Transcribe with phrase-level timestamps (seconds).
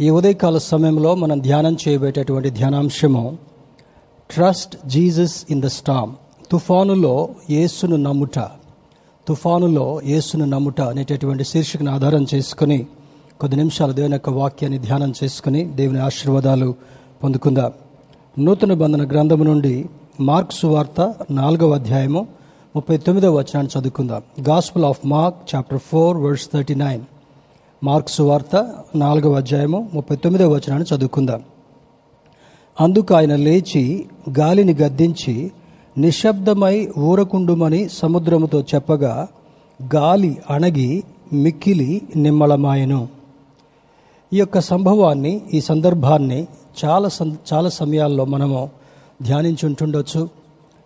[0.00, 3.38] ఈ ఉదయకాల సమయంలో మనం ధ్యానం చేయబోయేటటువంటి ధ్యానాంశము
[4.30, 6.12] trust Jesus in the storm
[6.50, 8.38] తుఫానులో యేసును నమ్ముట
[9.28, 12.86] తుఫానులో యేసును నమ్ముట అనేటటువంటి శీర్షికను ఆధారం చేసుకుని
[13.40, 16.74] కొద్ది నిమిషాలు దేవుని యొక్క వాక్యాన్ని ధ్యానం చేసుకుని దేవుని ఆశీర్వాదాలు
[17.24, 17.72] పొందుకుందాం.
[18.38, 19.86] నూతన బంధన గ్రంథము నుండి
[20.20, 22.26] మార్క్ సువార్త నాలుగవ అధ్యాయము
[22.76, 24.22] ముప్పై తొమ్మిదవ వచనాన్ని చదువుకుందాం.
[24.48, 27.00] Gospel of Mark chapter four words thirty nine.
[27.84, 31.42] Mark's వార్త నాలుగవ అధ్యాయము ముప్పై తొమ్మిదవ వచనాన్ని చదువుకుందాం.
[32.80, 34.06] అందుకు ఆయన లేచి
[34.38, 35.52] గాలిని గద్దించి
[35.98, 39.28] నిశ్శబ్దమై ఊరకుండుమని సముద్రముతో చెప్పగా
[39.94, 43.08] గాలి అణగి మిక్కిలి నిమ్మళమాయను
[44.32, 46.46] ఈ యొక్క సంభవాన్ని ఈ సందర్భాన్ని
[46.84, 48.70] చాలా సం- చాలా సమయాల్లో మనము
[49.22, 50.28] ధ్యానించుంటుండొచ్చు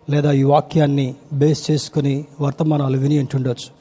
[0.09, 3.71] లేదా ఈ వాక్యాన్ని బేస్ చేసుకుని వర్తమానాలు విని ఉంటుండొచ్చు.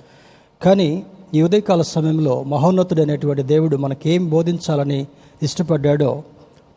[0.65, 1.03] కానీ
[1.35, 5.07] ఈ ఉదయకాల సమయంలో మహోన్నతుడైనటువంటి దేవుడు మనకేం బోధించాలని
[5.43, 6.23] ఇష్టపడ్డాడో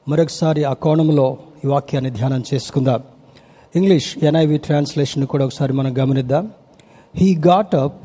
[0.07, 3.01] మరొకసారి ఆ కోణంలో ఈ వాక్యాన్ని ధ్యానం చేసుకుందాం
[3.75, 6.45] ఇంగ్లీష్ ఎన్ఐవి ట్రాన్స్లేషన్ కూడా ఒకసారి మనం గమనిద్దాం
[7.15, 7.99] he got up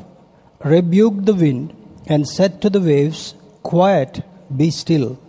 [0.61, 1.75] rebuked the wind
[2.07, 4.23] and said to the waves, Quiet,
[4.57, 5.19] be still.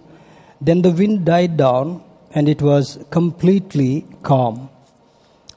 [0.60, 4.06] Then the wind died down and it was completely.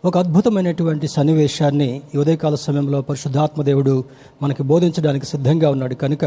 [0.05, 4.03] ఒక అద్భుతమైనటువంటి సన్నివేశాన్ని ఈ ఉదయకాల సమయంలో పరిశుద్ధాత్మదేవుడు
[4.41, 5.95] మనకి బోధించడానికి సిద్ధంగా ఉన్నాడు.
[5.95, 6.25] కనుక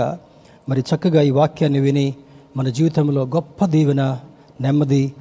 [0.69, 2.15] మరి చక్కగా ఈ వాక్యాన్ని విని
[2.57, 4.19] మన జీవితంలో గొప్ప దీవెన
[4.61, 5.13] నెమ్మది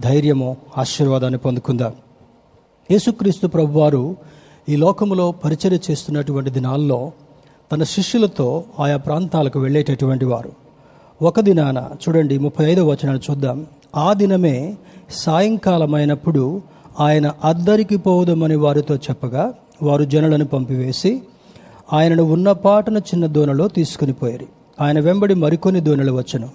[0.00, 1.92] ధైర్యము ఆశీర్వాదాన్ని పొందుకుందాం.
[2.90, 4.16] యేసుక్రీస్తు ప్రభువారు
[4.68, 7.12] ఈ లోకములో పరిచర్య చేస్తున్నటువంటి దినాల్లో
[7.72, 10.52] తన శిష్యులతో ఆయా ప్రాంతాలకు వెళ్ళేటటువంటి వారు.
[11.22, 13.66] ఒక దినాన చూడండి ముప్పై ఐదో వచనాన్ని చూద్దాం.
[13.96, 14.76] ఆ దినమే
[15.10, 16.62] సాయంకాలమైనప్పుడు
[17.00, 21.22] ఆయన అద్దరికి పోవదమని వారితో చెప్పగా వారు జనులను పంపివేసి
[21.92, 24.46] ఆయనను ఉన్న పాటన చిన్న దోణలో తీసుకుని పోయారు.
[24.80, 26.48] ఆయన వెంబడి మరికొన్ని దోణలు వచ్చను.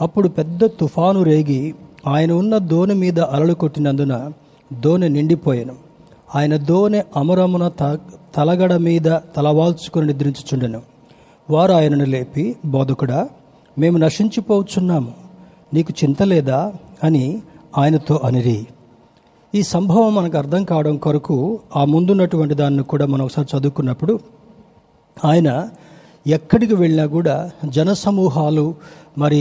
[0.00, 1.74] అప్పుడు పెద్ద తుఫాను రేగి
[2.06, 4.32] ఆయన ఉన్న దోణి మీద అలలు కొట్టినందున
[4.80, 5.74] దోణి నిండిపోయాను.
[6.34, 7.98] ఆయన దోణి అమరమున త
[8.34, 10.82] తలగడ మీద తలవాల్చుకుని నిద్రించుచుండెను.
[11.50, 13.28] వారు ఆయనను లేపి బోధకుడా
[13.78, 15.12] మేము నశించిపోవచ్చున్నాము
[15.74, 16.72] నీకు చింత లేదా?
[17.04, 17.42] అని
[17.78, 18.66] ఆయనతో అనిరి.
[19.54, 21.36] ఈ సంభవం మనకు అర్థం కావడం కొరకు
[21.76, 24.20] ఆ ముందున్నటువంటి దాన్ని కూడా మనం ఒకసారి చదువుకున్నప్పుడు
[25.24, 25.68] ఆయన
[26.26, 28.74] ఎక్కడికి వెళ్ళినా కూడా జనసమూహాలు
[29.18, 29.40] మరి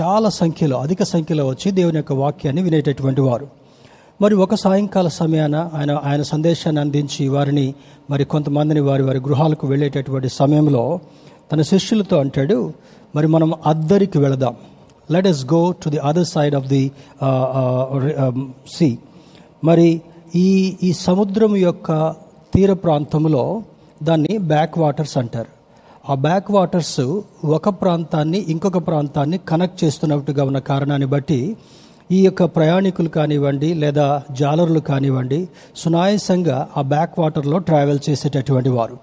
[0.00, 3.48] చాలా సంఖ్యలో అధిక సంఖ్యలో వచ్చి దేవుని యొక్క వాక్యాన్ని వినేటటువంటి వారు.
[4.22, 7.66] మరి ఒక సాయంకాల సమయాన ఆయన ఆయన సందేశాన్ని అందించి వారిని
[8.10, 10.84] మరి కొంతమందిని వారి వారి గృహాలకు వెళ్ళేటటువంటి సమయంలో
[11.52, 12.58] తన శిష్యులతో అంటాడు
[13.16, 14.56] మరి మనం అద్దరికి వెళదాం.
[15.10, 16.84] Let us go to the other side of the
[18.72, 18.90] sea
[19.64, 20.00] మరి
[20.34, 22.14] ఈ ఈ సముద్రం యొక్క
[22.54, 23.62] తీర ప్రాంతంలో
[24.02, 25.48] దాన్ని బ్యాక్ వాటర్స్ అంటారు.
[26.10, 27.00] ఆ బ్యాక్ వాటర్స్
[27.44, 31.56] ఒక ప్రాంతాన్ని ఇంకొక ప్రాంతాన్ని కనెక్ట్ చేస్తున్నట్టుగా ఉన్న కారణాన్ని బట్టి
[32.10, 38.96] ఈ యొక్క ప్రయాణికులు కానివ్వండి లేదా జాలరులు కానివ్వండి సునాయాసంగా ఆ బ్యాక్ వాటర్లో ట్రావెల్ చేసేటటువంటి వారు.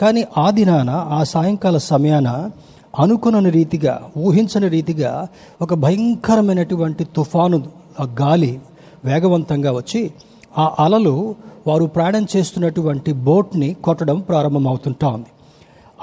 [0.00, 2.50] కానీ ఆ దినాన ఆ సాయంకాల సమయాన
[2.98, 5.26] అనుకునని రీతిగా ఊహించని రీతిగా
[5.62, 7.62] ఒక భయంకరమైనటువంటి తుఫాను
[8.00, 8.60] ఆ గాలి
[9.04, 10.10] వేగవంతంగా వచ్చి
[10.58, 11.34] ఆ అలలు
[11.66, 15.26] వారు ప్రయాణం చేస్తున్నటువంటి బోట్ని కొట్టడం ప్రారంభమవుతుంటా ఉంది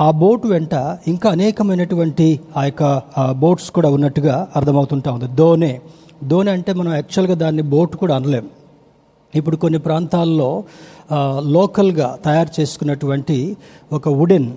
[0.01, 0.73] ఆ బోట్ వెంట
[1.07, 3.01] ఇంకా అనేకమైనటువంటి ఆ యొక్క
[3.31, 5.81] బోట్స్ కూడా ఉన్నట్టుగా అర్థమవుతుంటా ఉంది దోనే
[6.23, 8.49] దోనే అంటే మనం యాక్చువల్గా దాన్ని బోట్ కూడా అనలేం.
[9.35, 10.63] ఇప్పుడు కొన్ని ప్రాంతాల్లో
[11.39, 13.57] లోకల్గా తయారు చేసుకున్నటువంటి
[13.93, 14.51] ఒక వుడెన్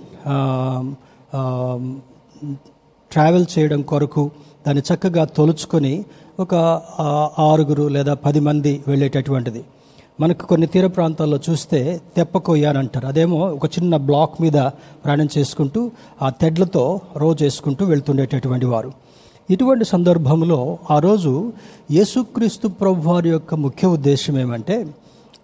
[3.13, 4.31] ట్రావెల్ చేయడం కొరకు
[4.67, 6.05] దాన్ని చక్కగా తొలుచుకొని
[6.43, 6.55] ఒక
[7.47, 9.63] ఆరుగురు లేదా పది మంది వెళ్ళేటటువంటిది.
[10.21, 11.79] మనకు కొన్ని తీర ప్రాంతాల్లో చూస్తే
[12.17, 14.59] తెప్పకొయ్య అంటారు అదేమో ఒక చిన్న బ్లాక్ మీద
[15.05, 15.81] ప్రయాణం చేసుకుంటూ
[16.23, 16.85] ఆ తెడ్లతో
[17.17, 18.91] రోజు చేసుకుంటూ వెళ్తుండేటటువంటి వారు.
[19.51, 20.59] ఇటువంటి సందర్భంలో
[20.91, 21.33] ఆ రోజు
[21.97, 24.77] యేసుక్రీస్తు ప్రభు వారి యొక్క ముఖ్య ఉద్దేశం ఏమంటే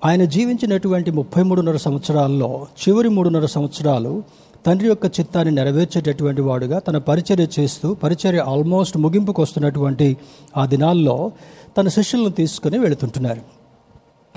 [0.04, 2.50] ఆయన జీవించినటువంటి ముప్పై మూడున్నర సంవత్సరాల్లో
[2.82, 4.12] చివరి మూడున్నర సంవత్సరాలు
[4.66, 10.16] తండ్రి యొక్క చిత్తాన్ని నెరవేర్చేటటువంటి వాడుగా తన పరిచర్య చేస్తూ పరిచర్య ఆల్మోస్ట్ ముగింపుకు వస్తున్నటువంటి
[10.56, 11.32] ఆ దినాల్లో
[11.78, 13.40] తన శిష్యులను తీసుకుని వెళుతుంటున్నారు.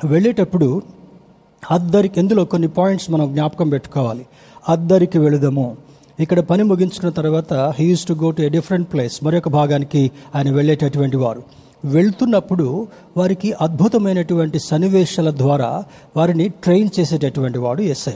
[0.08, 0.82] వెళ్ళేటప్పుడు
[1.72, 4.26] అద్దరికి ఎందులో కొన్ని పాయింట్స్ మనం జ్ఞాపకం పెట్టుకోవాలి.
[4.70, 5.78] అద్దరికి వెళుదాము.
[6.20, 10.52] ఇక్కడ పని ముగించుకున్న తర్వాత he use to go to a different place మరొక భాగానికి ఆయన
[10.52, 11.44] వెళ్ళేటటువంటి వారు.
[11.86, 15.84] వెళ్తున్నప్పుడు వారికి అద్భుతమైనటువంటి సన్నివేశాల ద్వారా
[16.18, 18.12] వారిని ట్రైన్ చేసేటటువంటి వాడు ఎస్ఐ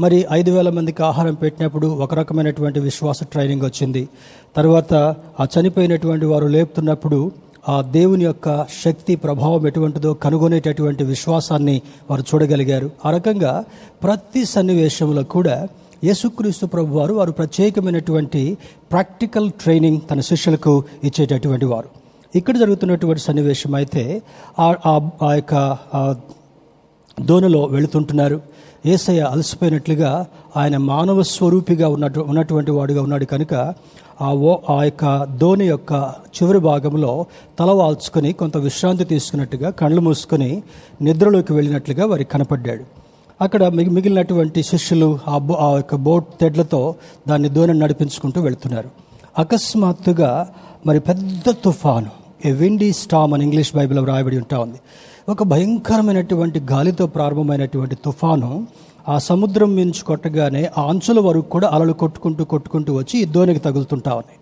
[0.00, 4.08] మరి ఐదు వేల మందికి ఆహారం పెట్టినప్పుడు ఒక రకమైనటువంటి విశ్వాస ట్రైనింగ్ వచ్చింది.
[4.56, 4.94] తర్వాత
[5.40, 7.32] ఆ చనిపోయినటువంటి వారు లేపుతున్నప్పుడు
[7.68, 12.90] ఆ దేవుని యొక్క శక్తి ప్రభావం ఎటువంటిదో కనుగొనేటటువంటి విశ్వాసాన్ని వారు చూడగలిగారు.
[13.06, 13.64] ఆ రకంగా
[14.02, 15.68] ప్రతి సన్నివేశంలో కూడా
[16.04, 18.58] యేసుక్రీస్తు ప్రభు వారు వారు ప్రత్యేకమైనటువంటి
[18.90, 21.88] ప్రాక్టికల్ ట్రైనింగ్ తన శిష్యులకు ఇచ్చేటటువంటి వారు.
[22.36, 24.22] ఇక్కడ జరుగుతున్నటువంటి సన్నివేశం అయితే
[24.58, 25.54] ఆ- ఆ- ఆ యొక్క
[25.94, 26.14] ఆ
[27.20, 28.40] దోణిలో వెళుతుంటున్నారు.
[28.86, 33.74] ఏసయ్య అలసిపోయినట్లుగా ఆయన మానవ స్వరూపిగా ఉన్నట్టు ఉన్నటువంటి వాడుగా ఉన్నాడు కనుక
[34.22, 36.12] ఆ ఓ ఆ యొక్క దోణి యొక్క
[36.42, 37.26] చివరి భాగంలో
[37.58, 40.62] తల వాల్చుకొని కొంత విశ్రాంతి తీసుకున్నట్టుగా కళ్ళు మూసుకొని
[41.02, 42.84] నిద్రలోకి వెళ్ళినట్లుగా వారికి కనపడ్డాడు.
[43.40, 46.94] అక్కడ మిగి- మిగిలినటువంటి శిష్యులు ఆ బో ఆ యొక్క బోట్ తెడ్లతో
[47.28, 48.88] దాన్ని ధోని నడిపించుకుంటూ వెళ్తున్నారు.
[49.38, 50.48] అకస్మాత్తుగా
[50.86, 52.19] మరి పెద్ద తుఫాను.
[52.44, 54.78] ఏ విండీ స్టామ్ అని ఇంగ్లీష్ బైబిల్లో వ్రాయబడి ఉంటా ఉంది.
[55.28, 58.66] ఒక భయంకరమైనటువంటి గాలితో ప్రారంభమైనటువంటి తుఫాను
[59.08, 64.14] ఆ సముద్రం మించి కొట్టగానే ఆ అంచుల వరకు కూడా అలలు కొట్టుకుంటూ కొట్టుకుంటూ వచ్చి ఈ దోనికి తగులుతుంటా
[64.14, 64.38] ఉన్నాయి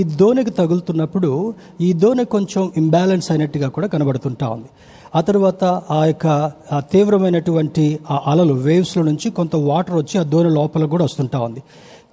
[0.00, 4.66] ఈ దోనికి తగులుతున్నప్పుడు ఈ దోణి కొంచెం ఇంబ్యాలెన్స్ అయినట్టుగా కూడా కనబడుతుంటా ఉంది.
[5.14, 6.26] ఆ తర్వాత ఆ యొక్క
[6.72, 11.62] ఆ తీవ్రమైనటువంటి ఆ అలలు వేవ్స్లో నుంచి కొంత వాటర్ వచ్చి ఆ దోణి లోపల కూడా వస్తుంటా ఉంది.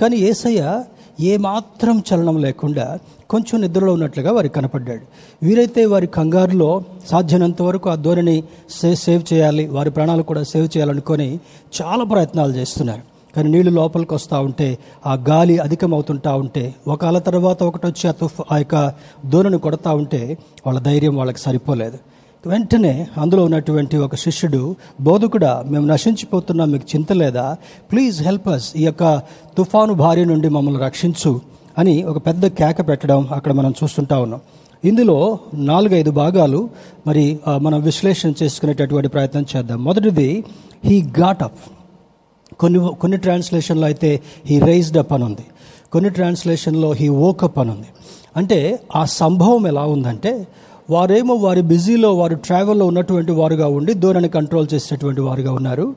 [0.01, 0.83] కానీ ఏసయ్య
[1.19, 5.01] ఏమాత్రం చలనం లేకుండా కొంచెం నిద్రలో ఉన్నట్లుగా వారికి కనపడ్డాడు.
[5.45, 11.39] వీరైతే వారి కంగారులో సాధ్యమైనంత వరకు ఆ ధోరణి సే సేవ్ చేయాలి వారి ప్రాణాలు కూడా సేవ్ చేయాలనుకొని
[11.81, 13.01] చాలా ప్రయత్నాలు చేస్తున్నారు.
[13.35, 18.11] కానీ నీళ్ళు లోపలికి వస్తూ ఉంటే ఆ గాలి అధికమవుతుంటా ఉంటే ఒక అల తర్వాత ఒకటి వచ్చి ఆ
[18.11, 18.93] తుఫ్ ఆ యొక్క
[19.29, 21.97] ధోరణి కొడతా ఉంటే వాళ్ళ ధైర్యం వాళ్ళకి సరిపోలేదు.
[22.47, 27.57] వెంటనే అందులో ఉన్నటువంటి ఒక శిష్యుడు బోధకుడా మేము నశించిపోతున్నాం మీకు చింత లేదా?
[27.91, 29.21] ప్లీజ్ హెల్ప్ అస్ ఈ యొక్క
[29.57, 31.56] తుఫాను భార్య నుండి మమ్మల్ని రక్షించు.
[31.77, 34.41] అని ఒక పెద్ద కేక పెట్టడం అక్కడ మనం చూస్తుంటా ఉన్నాం.
[34.85, 35.17] ఇందులో
[35.69, 36.59] నాలుగైదు భాగాలు
[37.07, 37.25] మరి
[37.57, 39.79] మనం విశ్లేషణ చేసుకునేటటువంటి ప్రయత్నం చేద్దాం.
[39.83, 40.29] మొదటిది
[40.85, 41.59] హీ ఘాట్ అప్
[42.59, 44.11] కొన్ని కొన్ని ట్రాన్స్లేషన్లో అయితే
[44.45, 45.45] హీ రైజ్డ్ అప్ అని ఉంది
[45.93, 47.89] కొన్ని ట్రాన్స్లేషన్లో హీ ఓకప్ అని ఉంది
[48.37, 48.59] అంటే
[48.95, 50.47] ఆ సంభవం ఎలా ఉందంటే
[50.89, 55.87] వారేమో వారి బిజీలో వారు ట్రావెల్లో ఉన్నటువంటి వారుగా ఉండి దూరాన్ని కంట్రోల్ చేసేటువంటి వారుగా ఉన్నారు.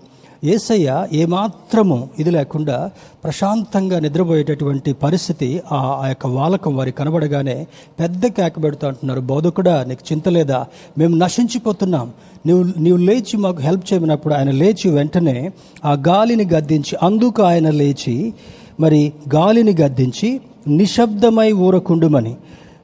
[0.44, 2.90] ఏసయ్య ఏమాత్రము ఇది లేకుండా
[3.24, 7.66] ప్రశాంతంగా నిద్రపోయేటటువంటి పరిస్థితి ఆ ఆ యొక్క వాలకం వారికి కనబడగానే
[8.00, 10.66] పెద్ద కేక పెడుతూ అంటున్నారు బోధకుడా నీకు చింత లేదా?
[10.98, 12.12] మేము నశించిపోతున్నాం.
[12.46, 15.50] నువ్వు నీవు లేచి మాకు హెల్ప్ చేయమన్నప్పుడు ఆయన లేచి వెంటనే
[15.84, 18.34] ఆ గాలిని గద్దించి అందుకు ఆయన లేచి
[18.80, 22.36] మరి గాలిని గద్దించి నిశ్శబ్దమై ఊరకుండుమని.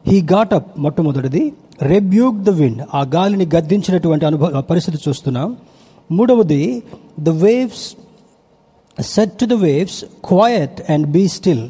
[0.06, 1.52] హీ ఘాటప్ మొట్టమొదటిది
[1.82, 5.56] రెబ్యూక్ ద విండ్ ఆ గాలిని గద్దించినటువంటి అనుభవ పరిస్థితి చూస్తున్నాం.
[6.10, 6.62] మూడవది
[7.28, 7.84] the waves
[8.98, 9.98] said to the waves
[10.28, 11.64] quiet and be still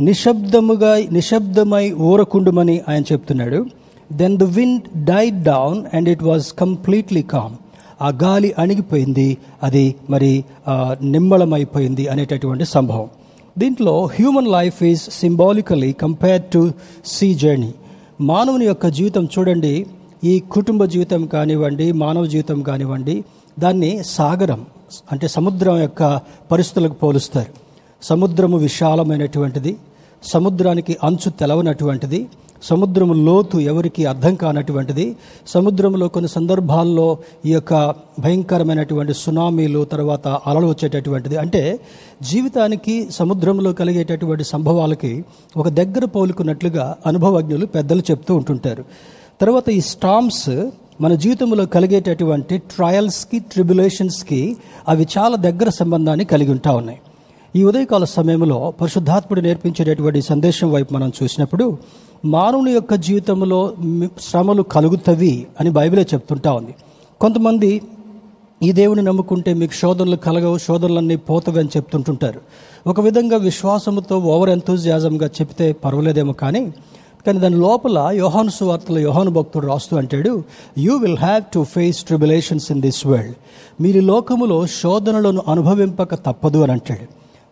[0.00, 3.60] నిశ్శబ్దముగా నిశ్శబ్దమై ఊరకుండుమని ఆయన చెప్తున్నాడు.
[4.12, 7.54] Then the wind died down and it was completely calm
[8.02, 9.28] ఆ గాలి అణిగిపోయింది
[9.62, 10.32] అది మరి
[11.14, 13.08] నిమ్మళమైపోయింది అనేటటువంటి సంభవం.
[13.58, 16.72] దీంట్లో human life is symbolically compare to
[17.06, 17.72] sea journey
[18.30, 19.74] మానవుని యొక్క జీవితం చూడండి
[20.24, 23.16] ఈ కుటుంబ జీవితం కానివ్వండి మానవ జీవితం కానివ్వండి
[23.58, 24.62] దాన్ని సాగరం
[25.12, 26.02] అంటే సముద్రం యొక్క
[26.50, 27.52] పరిస్థితులకు పోలుస్తారు.
[28.02, 29.72] సముద్రము విశాలమైనటువంటిది
[30.22, 32.20] సముద్రానికి అంచు తెలవనటువంటిది
[32.68, 35.04] సముద్రము లోతు ఎవరికి అర్థం కానటువంటిది
[35.54, 37.08] సముద్రంలో కొన్ని సందర్భాల్లో
[37.48, 37.72] ఈ యొక్క
[38.24, 41.36] భయంకరమైనటువంటి సునామీలు తర్వాత అలలు వచ్చేటటువంటిది.
[41.44, 41.62] అంటే
[42.30, 45.12] జీవితానికి సముద్రంలో కలిగేటటువంటి సంభవాలకి
[45.62, 48.84] ఒక దగ్గర పోలుకున్నట్లుగా అనుభవజ్ఞులు పెద్దలు చెప్తూ ఉంటుంటారు.
[49.42, 50.48] తర్వాత ఈ స్టామ్స్
[51.00, 54.56] మన జీవితంలో కలిగేటటువంటి ట్రయల్స్కి ట్రిబులేషన్స్కి
[54.88, 56.98] అవి చాలా దగ్గర సంబంధాన్ని కలిగి ఉంటా ఉన్నాయి.
[57.56, 61.78] ఈ ఉదయకాల సమయంలో పరిశుద్ధాత్ముడు నేర్పించేటటువంటి సందేశం వైపు మనం చూసినప్పుడు
[62.24, 63.74] మానవుని యొక్క జీవితంలో
[64.20, 66.74] శ్రమలు కలుగుతవి అని బైబిలే చెప్తుంటా ఉంది.
[67.20, 67.82] కొంతమంది
[68.62, 72.40] ఈ దేవుని నమ్ముకుంటే మీకు శోధనలు కలగవు శోధనలన్నీ పోతవి అని చెప్తుంటుంటారు.
[72.86, 76.74] ఒక విధంగా విశ్వాసముతో ఓవర్ ఎంతూజియాజంగా చెప్తే పర్వాలేదేమో కానీ
[77.26, 80.44] కానీ దాని లోపల యోహాను సువార్తలో యోహాను భక్తుడు రాస్తూ అంటాడు
[80.78, 83.36] you will have to face tribulations in this world
[83.82, 87.06] మీరు లోకములో శోధనలను అనుభవింపక తప్పదు అని అంటాడు.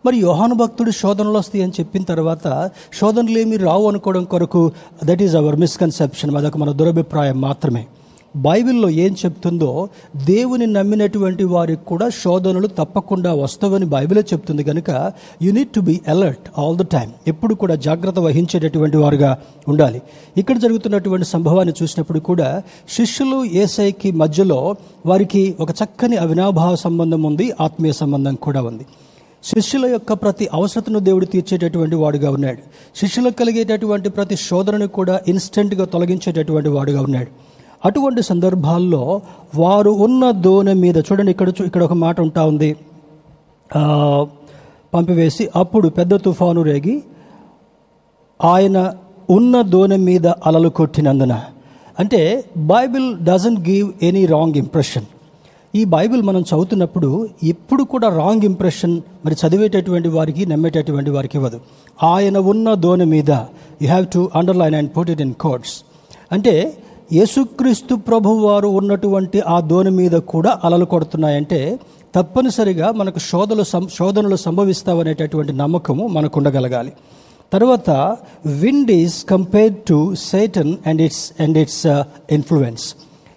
[0.05, 2.69] మరి యోహాను భక్తుడు శోధనలు వస్తాయి అని చెప్పిన తర్వాత
[2.99, 4.71] శోధనలు ఏమి రావు అనుకోవడం కొరకు
[5.03, 7.85] దట్ ఈజ్ అవర్ మిస్కన్సెప్షన్ అదొక మన దురభిప్రాయం మాత్రమే.
[8.35, 9.89] బైబిల్లో ఏం చెప్తుందో
[10.25, 15.11] దేవుని నమ్మినటువంటి వారికి కూడా శోధనలు తప్పకుండా వస్తావని బైబిలే చెప్తుంది కనుక
[15.41, 19.37] you need to be alert all the time ఎప్పుడు కూడా జాగ్రత్త వహించేటటువంటి వారుగా
[19.67, 20.01] ఉండాలి.
[20.37, 24.75] ఇక్కడ జరుగుతున్నటువంటి సంభవాన్ని చూసినప్పుడు కూడా శిష్యులు ఏసైకి మధ్యలో
[25.05, 28.85] వారికి ఒక చక్కని అవినాభావ సంబంధం ఉంది ఆత్మీయ సంబంధం కూడా ఉంది.
[29.43, 32.57] శిష్యుల యొక్క ప్రతి అవసరతను దేవుడు తీర్చేటటువంటి వాడుగా ఉన్నాడు.
[32.95, 37.54] శిష్యులకు కలిగేటటువంటి ప్రతి శోధనను కూడా ఇన్స్టెంట్గా తొలగించేటటువంటి వాడుగా ఉన్నాడు.
[37.85, 39.21] అటువంటి సందర్భాల్లో
[39.55, 42.75] వారు ఉన్న దోణి మీద చూడండి ఇక్కడ చూ- ఇక్కడ ఒక మాట ఉంటా ఉంది.
[44.93, 47.03] పంపివేసి అప్పుడు పెద్ద తుఫాను రేగి
[48.43, 48.93] ఆయన
[49.29, 51.41] ఉన్న దోణి మీద అలలు కొట్టినందున.
[51.99, 55.05] అంటే Bible doesn't give any wrong impression.
[55.75, 61.59] ఈ బైబిల్ మనం చదువుతున్నప్పుడు ఎప్పుడు కూడా రాంగ్ ఇంప్రెషన్ మరి చదివేటటువంటి వారికి నమ్మేటటువంటి వారికి ఇవ్వదు.
[62.03, 65.83] ఆయన ఉన్న దోణి మీద you have to underline and put it in quotes.
[66.31, 66.77] అంటే
[67.13, 71.79] యేసుక్రీస్తు ప్రభు వారు ఉన్నటువంటి ఆ దోణి మీద కూడా అలలు కొడుతున్నాయంటే
[72.15, 76.93] తప్పనిసరిగా మనకు శోధలు సం- శోధనలు సంభవిస్తావనేటటువంటి నమ్మకము మనకు ఉండగలగాలి
[77.53, 77.89] తర్వాత
[78.45, 81.85] wind is compared to Satan and its and its
[82.31, 82.95] influence.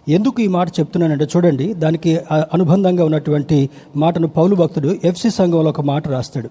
[0.08, 2.20] ఎందుకు ఈ మాట చెప్తున్నానంటే చూడండి దానికి
[2.52, 6.48] అనుబంధంగా ఉన్నటువంటి మాటను పౌలు భక్తుడు ఎఫ్సి సంఘంలో ఒక మాట రాస్తాడు.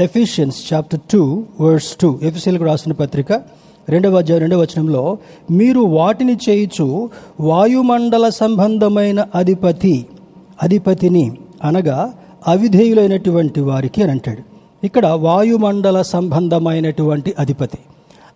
[0.00, 3.32] Ephesians chapter two words two ఎఫ్సీలకు రాసిన పత్రిక
[3.88, 5.18] రెండవ అధ్యాయం రెండవ వచనంలో
[5.50, 10.06] మీరు వాటిని చేయుచు వాయుమండల సంబంధమైన అధిపతి
[10.62, 12.12] అధిపతిని అనగా
[12.46, 14.42] అవిధేయులైనటువంటి వారికి అని అంటాడు.
[14.86, 17.78] ఇక్కడ వాయుమండల సంబంధమైనటువంటి అధిపతి.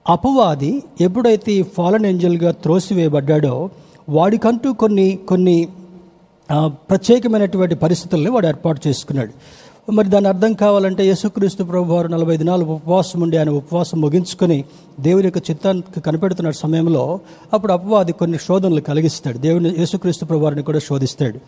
[0.08, 3.70] అపవాది ఎప్పుడైతే ఈ ఫాలన్ ఏంజల్గా త్రోసివేయబడ్డాడో
[4.08, 5.68] వాడికంటూ కొన్ని కొన్ని
[6.90, 9.32] ప్రత్యేకమైనటువంటి పరిస్థితుల్ని వాడు ఏర్పాటు చేసుకున్నాడు.
[9.96, 14.64] మరి దాని అర్థం కావాలంటే యేసుక్రీస్తు ప్రభు వారు నలభై దినాలు ఉపవాసం ఉండి ఆయన ఉపవాసం ముగించుకొని
[15.00, 17.20] దేవుని యొక్క చిత్తానికి కనిపెడుతున్న సమయంలో
[17.52, 19.38] అప్పుడు అపవాది కొన్ని శోధనలు కలిగిస్తాడు.
[19.38, 21.38] దేవుని యేసుక్రీస్తు ప్రభు వారిని కూడా శోధిస్తాడు.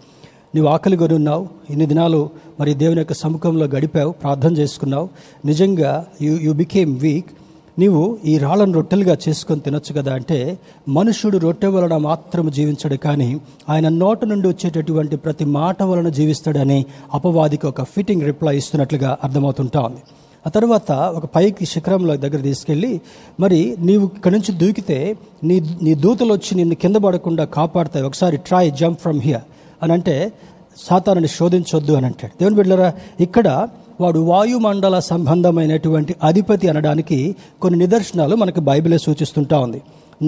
[0.54, 2.30] నీవు ఆకలి కొని ఉన్నావు ఇన్ని దినాలు
[2.60, 5.08] మరి దేవుని యొక్క సముఖంలో గడిపావు ప్రార్థన చేసుకున్నావు.
[5.44, 7.30] నిజంగా యు యు బికేమ్ వీక్
[7.78, 13.88] నీవు ఈ రాళ్ళను రొట్టెలుగా చేసుకొని తినొచ్చు కదా అంటే మనుషుడు రొట్టె వలన మాత్రం జీవించడు కానీ ఆయన
[13.88, 20.02] నోట నుండి వచ్చేటటువంటి ప్రతి మాట వలన జీవిస్తాడని అపవాదికి ఒక ఫిట్టింగ్ రిప్లై ఇస్తున్నట్లుగా అర్థమవుతుంటా ఉంది
[20.46, 23.00] ఆ తర్వాత ఒక పైకి శిఖరంలో దగ్గర తీసుకెళ్ళి
[23.40, 28.04] మరి నీవు ఇక్కడి నుంచి దూకితే నీ నీ దూతలు వచ్చి నిన్ను కింద పడకుండా కాపాడుతాయి.
[28.06, 29.42] ఒకసారి ట్రై జంప్ ఫ్రమ్ హియర్.
[29.82, 30.32] అని అంటే
[30.76, 32.38] సాతానని శోధించొద్దు అని అంటాడు.
[32.38, 33.68] దేవుని బిడ్డరా ఇక్కడ
[34.02, 37.18] వాడు వాయుమండల సంబంధమైనటువంటి అధిపతి అనడానికి
[37.62, 39.80] కొన్ని నిదర్శనాలు మనకు బైబిలే సూచిస్తుంటా ఉంది.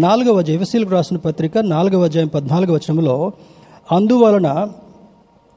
[0.04, 3.16] నాలుగవ జయశీలకు రాసిన పత్రిక నాలుగవ అధ్యాయం పద్నాలుగవ వచనంలో
[3.92, 4.48] అందువలన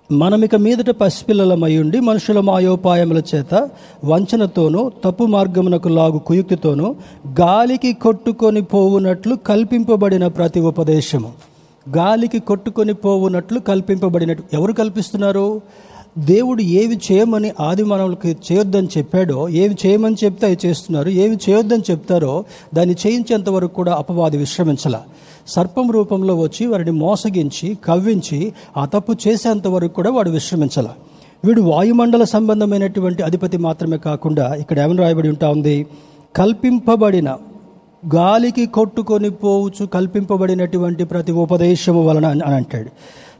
[0.09, 3.53] మనమిక మీదట పసిపిల్లలమై ఉండి మనుషుల మాయోపాయముల చేత
[4.11, 6.87] వంచనతోనూ తప్పు మార్గమునకు లాగు కుయుక్తితోనూ
[7.41, 11.31] గాలికి కొట్టుకొని పోవునట్లు కల్పింపబడిన ప్రతి ఉపదేశము.
[11.97, 15.47] గాలికి కొట్టుకొని పోవునట్లు కల్పింపబడినట్టు ఎవరు కల్పిస్తున్నారు?
[16.17, 22.45] దేవుడు ఏవి చేయమని ఆది మానవులకి చేయొద్దని చెప్పాడో ఏవి చేయమని చెప్తే అవి చేస్తున్నారు ఏవి చేయొద్దని చెప్తారో
[22.73, 24.99] దాన్ని చేయించేంత వరకు కూడా అపవాది విశ్రమించాల.
[25.47, 30.87] సర్పం రూపంలో వచ్చి వారిని మోసగించి కవ్వించి ఆ తప్పు చేసేంత వరకు కూడా వాడు విశ్రమించాల.
[31.45, 35.85] వీడు వాయుమండల సంబంధమైనటువంటి అధిపతి మాత్రమే కాకుండా ఇక్కడ ఏమని రాయబడి ఉంటా ఉంది?
[36.35, 37.37] కల్పింపబడిన
[38.15, 42.89] గాలికి కొట్టుకొని పోవచ్చు కల్పింపబడినటువంటి ప్రతి ఉపదేశము వలన అని అని అంటాడు.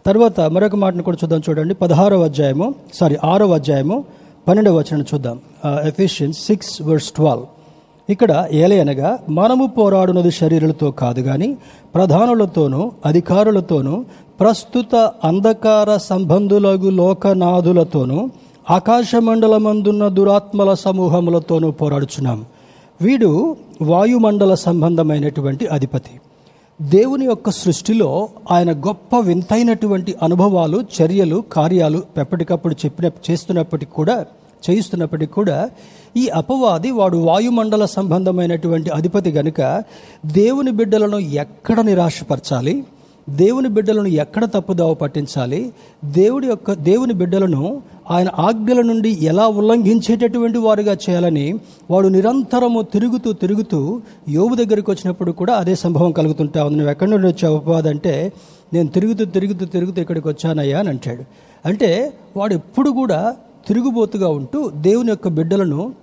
[0.07, 1.73] తర్వాత మరొక మాటను కూడా చూద్దాం చూడండి.
[1.73, 3.95] పదహారవ అధ్యాయము సారీ ఆరవ అధ్యాయము
[4.47, 5.39] పన్నెండవ వచనం చూద్దాం.
[5.65, 7.45] Ephesian six verse twelve.
[8.09, 11.49] ఇక్కడ ఏలయనగా మనము పోరాడునది శరీరులతో కాదు కానీ
[11.95, 13.95] ప్రధానులతోనూ అధికారులతోనూ
[14.39, 18.19] ప్రస్తుత అంధకార సంబంధులగు లోకనాథులతోనూ
[18.69, 22.45] ఆకాశమండలమందున్న దురాత్మల సమూహములతోనూ పోరాడుచున్నాం.
[23.01, 23.31] వీడు
[23.81, 26.15] వాయుమండల సంబంధమైనటువంటి అధిపతి.
[26.81, 34.25] దేవుని యొక్క సృష్టిలో ఆయన గొప్ప వింతైనటువంటి అనుభవాలు చర్యలు కార్యాలు ఎప్పటికప్పుడు చెప్పిన చేస్తున్నప్పటికీ కూడా
[34.69, 35.69] చేయిస్తున్నప్పటికీ కూడా
[36.17, 39.84] ఈ అపవాది వాడు వాయుమండల సంబంధమైనటువంటి అధిపతి గనుక
[40.25, 42.84] దేవుని బిడ్డలను ఎక్కడ నిరాశపరచాలి?
[43.29, 45.74] దేవుని బిడ్డలను ఎక్కడ తప్పుదావ పట్టించాలి?
[46.05, 47.81] దేవుడి యొక్క దేవుని బిడ్డలను
[48.12, 51.60] ఆయన ఆజ్ఞల నుండి ఎలా ఉల్లంఘించేటటువంటి వారుగా చేయాలని
[51.91, 56.77] వాడు నిరంతరము తిరుగుతూ తిరుగుతూ యోగు దగ్గరికి వచ్చినప్పుడు కూడా అదే సంభవం కలుగుతుంటా ఉంది.
[56.77, 58.34] నువ్వు ఎక్కడి నుండి వచ్చావు అపవాదంటే
[58.74, 61.24] నేను తిరుగుతూ తిరుగుతూ తిరుగుతూ ఇక్కడికి వచ్చానయ్యా అని అంటాడు.
[61.65, 63.36] అంటే వాడు ఎప్పుడు కూడా
[63.67, 65.93] తిరుగుబోతుగా ఉంటూ దేవుని యొక్క బిడ్డలను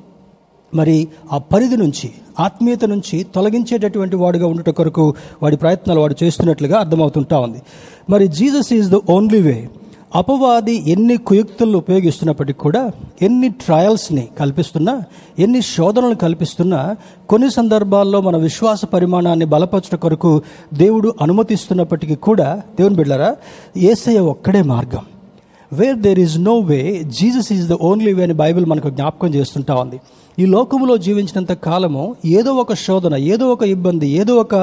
[0.75, 7.39] మరి ఆ పరిధి నుంచి ఆత్మీయత నుంచి తొలగించేటటువంటి వాడుగా ఉండట కొరకు వాడి ప్రయత్నాలు వాడు చేస్తున్నట్లుగా అర్థమవుతుంటా
[7.39, 7.63] ఉంది.
[8.11, 9.69] మరి Jesus is the only way.
[10.15, 12.91] అపవాది ఎన్ని కుయుక్తులను ఉపయోగిస్తున్నప్పటికీ కూడా
[13.23, 15.03] ఎన్ని ట్రయల్స్ని కల్పిస్తున్నా
[15.39, 16.97] ఎన్ని శోధనలు కల్పిస్తున్నా
[17.29, 20.43] కొన్ని సందర్భాల్లో మన విశ్వాస పరిమాణాన్ని బలపరచడం కొరకు
[20.75, 23.37] దేవుడు అనుమతిస్తున్నప్పటికీ కూడా దేవుని బిడ్డరా
[23.77, 25.05] ఏసయ్య ఒక్కడే మార్గం.
[25.73, 29.75] Where there is no way Jesus is the only way అని బైబిల్ మనకు జ్ఞాపకం చేస్తుంటా
[29.75, 30.01] ఉంది.
[30.39, 34.55] ఈ లోకంలో జీవించినంత కాలము ఏదో ఒక శోధన ఏదో ఒక ఇబ్బంది ఏదో ఒక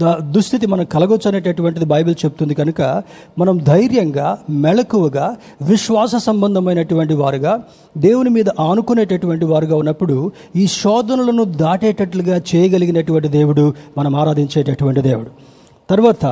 [0.00, 2.82] ద- దుస్థితి మనం కలగొచ్చు అనేటటువంటిది బైబిల్ చెప్తుంది కనుక
[3.38, 7.62] మనం ధైర్యంగా మెళకువగా విశ్వాస సంబంధమైనటువంటి వారుగా
[7.98, 15.30] దేవుని మీద ఆనుకునేటటువంటి వారుగా ఉన్నప్పుడు ఈ శోధనలను దాటేటట్లుగా చేయగలిగినటువంటి దేవుడు మనం ఆరాధించేటటువంటి దేవుడు.
[15.90, 16.24] తర్వాత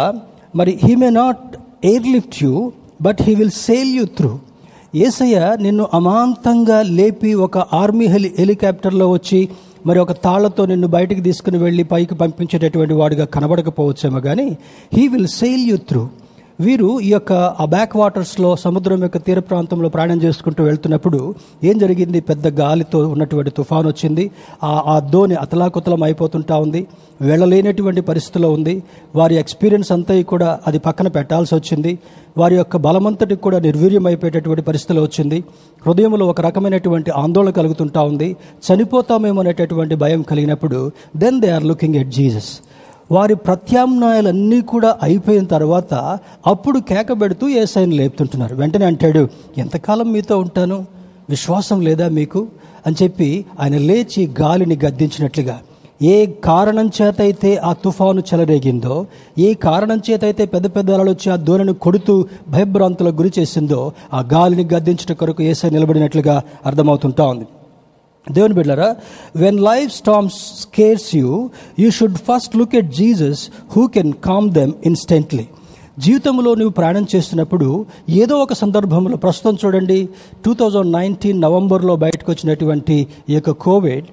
[0.57, 1.45] మరి he may not
[1.85, 2.73] air lift you
[3.03, 4.39] but he will sail you through
[4.95, 9.41] Yesayya నిన్ను అమాంతంగా లేపి ఒక ఆర్మీ హెలి హెలికాప్టర్లో వచ్చి
[9.87, 14.47] మరి ఒక తాళ్ళతో నిన్ను బయటకు తీసుకుని వెళ్ళి పైకి పంపించేటటువంటి వాడుగా కనబడకపోవచ్చేమో కానీ
[14.93, 16.03] he will sail you through
[16.61, 21.35] వీరు ఈ యొక్క ఆ బ్యాక్ వాటర్స్లో సముద్రం యొక్క తీర ప్రాంతంలో ప్రయాణం చేసుకుంటూ వెళ్తున్నప్పుడు
[21.65, 22.21] ఏం జరిగింది?
[22.21, 24.31] పెద్ద గాలితో ఉన్నటువంటి తుఫాన్ వచ్చింది.
[24.65, 25.01] ఆ ఆ
[25.41, 26.87] అతలాకుతలం అయిపోతుంటా ఉంది.
[27.21, 28.83] వెళ్ళలేనటువంటి పరిస్థితిలో ఉంది.
[29.15, 31.99] వారి ఎక్స్పీరియన్స్ అంతా కూడా అది పక్కన పెట్టాల్సి వచ్చింది.
[32.39, 35.45] వారి యొక్క బలమంతటికి కూడా నిర్వీర్యం అయిపోయేటటువంటి పరిస్థితిలో వచ్చింది.
[35.87, 38.37] హృదయంలో ఒక రకమైనటువంటి ఆందోళన కలుగుతుంటా ఉంది.
[38.73, 42.59] చనిపోతామేమో అనేటటువంటి భయం కలిగినప్పుడు then they are looking at Jesus
[43.13, 48.55] వారి ప్రత్యామ్నాయాలన్నీ కూడా అయిపోయిన తర్వాత అప్పుడు కేక పెడుతూ ఏసైని లేపుతుంటున్నారు.
[48.55, 50.87] వెంటనే అంటాడు ఎంతకాలం మీతో ఉంటాను?
[51.31, 52.47] విశ్వాసం లేదా మీకు?
[52.87, 55.61] అని చెప్పి ఆయన లేచి గాలిని గద్దించినట్లుగా
[56.03, 59.07] ఏ కారణం చేత అయితే ఆ తుఫాను చెలరేగిందో
[59.39, 64.21] ఏ కారణం చేత అయితే పెద్ద పెద్ద అలలు వచ్చి ఆ ధోరణి కొడుతూ భయభ్రాంతులకు గురి చేసిందో ఆ
[64.21, 67.45] గాలిని గద్దించట కొరకు ఏసై నిలబడినట్లుగా అర్థమవుతుంటా ఉంది.
[68.27, 68.89] దేవుని బిడ్డరా
[69.37, 71.31] when life storms scares you
[71.79, 73.43] you should first look at Jesus
[73.77, 75.45] who can calm them instantly
[75.99, 77.69] జీవితంలో నువ్వు ప్రయాణం చేస్తున్నప్పుడు
[78.23, 79.99] ఏదో ఒక సందర్భంలో ప్రస్తుతం చూడండి
[80.45, 82.97] టూ థౌజండ్ నైన్టీన్ నవంబర్లో బయటకు వచ్చినటువంటి
[83.31, 84.07] ఈ యొక్క కోవిడ్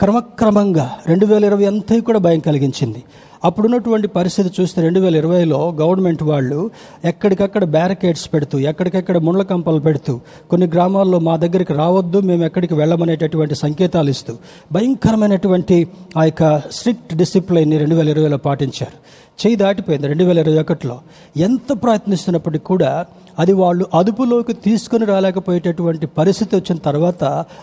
[0.00, 3.04] క్రమక్రమంగా రెండు వేల ఇరవై అంతా కూడా భయం కలిగించింది.
[3.44, 6.70] అప్పుడున్నటువంటి పరిస్థితి చూస్తే రెండు వేల ఇరవైలో గవర్నమెంట్ వాళ్ళు
[7.04, 13.54] ఎక్కడికక్కడ బ్యారికేడ్స్ పెడుతూ ఎక్కడికక్కడ ముళ్ళ కంపలు పెడుతూ కొన్ని గ్రామాల్లో మా దగ్గరికి రావద్దు మేము ఎక్కడికి వెళ్ళమనేటటువంటి
[13.54, 14.34] సంకేతాలు ఇస్తూ
[14.72, 19.26] భయంకరమైనటువంటి ఆ యొక్క స్ట్రిక్ట్ డిసిప్లైన్ని రెండు వేల ఇరవైలో పాటించారు.
[19.46, 21.00] చేయి దాటిపోయింది రెండు వేల ఇరవై ఒకటిలో.
[21.36, 23.06] ఎంత ప్రయత్నిస్తున్నప్పటికీ కూడా
[23.38, 27.22] అది వాళ్ళు అదుపులోకి తీసుకుని రాలేకపోయేటటువంటి పరిస్థితి వచ్చిన తర్వాత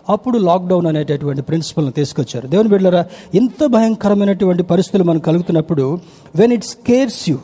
[0.09, 2.47] అప్పుడు లాక్డౌన్ అనేటటువంటి ప్రిన్సిపల్ని తీసుకొచ్చారు.
[2.47, 3.01] దేవుని బిడ్డరా
[3.33, 5.85] ఇంత భయంకరమైనటువంటి పరిస్థితులు మనకు కలుగుతున్నప్పుడు
[6.35, 7.37] వెన్ ఇట్ స్కేర్స్ యూ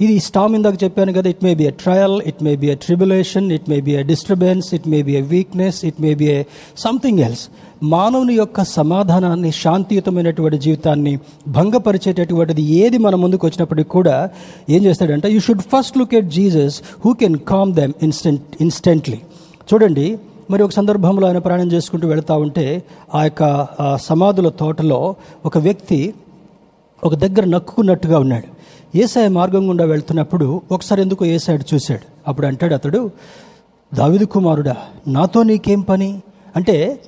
[0.00, 3.46] ఇది స్టామ్ ఇందాక చెప్పాను కదా it may be a trial it may be a tribulation
[3.52, 6.40] it may be a disturbance it may be a weakness it may be a
[6.76, 7.44] something else
[7.82, 11.18] మానవుని యొక్క సమాధానాన్ని శాంతియుతమైనటువంటి జీవితాన్ని
[11.48, 14.30] భంగపరిచేటటువంటిది ఏది మన ముందుకు వచ్చినప్పటికి కూడా
[14.70, 19.20] ఏం చేస్తాడంటే you should first look at Jesus who can calm them instant instantly
[19.72, 20.18] చూడండి
[20.50, 22.82] మరి ఒక సందర్భంలో ఆయన ప్రయాణం చేసుకుంటూ వెళ్తూ ఉంటే
[23.14, 23.66] ఆ యొక్క
[24.02, 25.14] సమాధుల తోటలో
[25.44, 26.14] ఒక వ్యక్తి
[27.04, 28.46] ఒక దగ్గర నక్కుకున్నట్టుగా ఉన్నాడు.
[28.96, 32.00] ఏసాయ మార్గం గుండా వెళ్తున్నప్పుడు ఒకసారి ఎందుకు ఏసాడు చూశాడు.
[32.28, 33.10] అప్పుడు అంటాడు అతడు
[33.94, 34.76] దావిదు కుమారుడా
[35.08, 36.20] నాతో నీకేం పని?
[36.56, 37.00] అంటే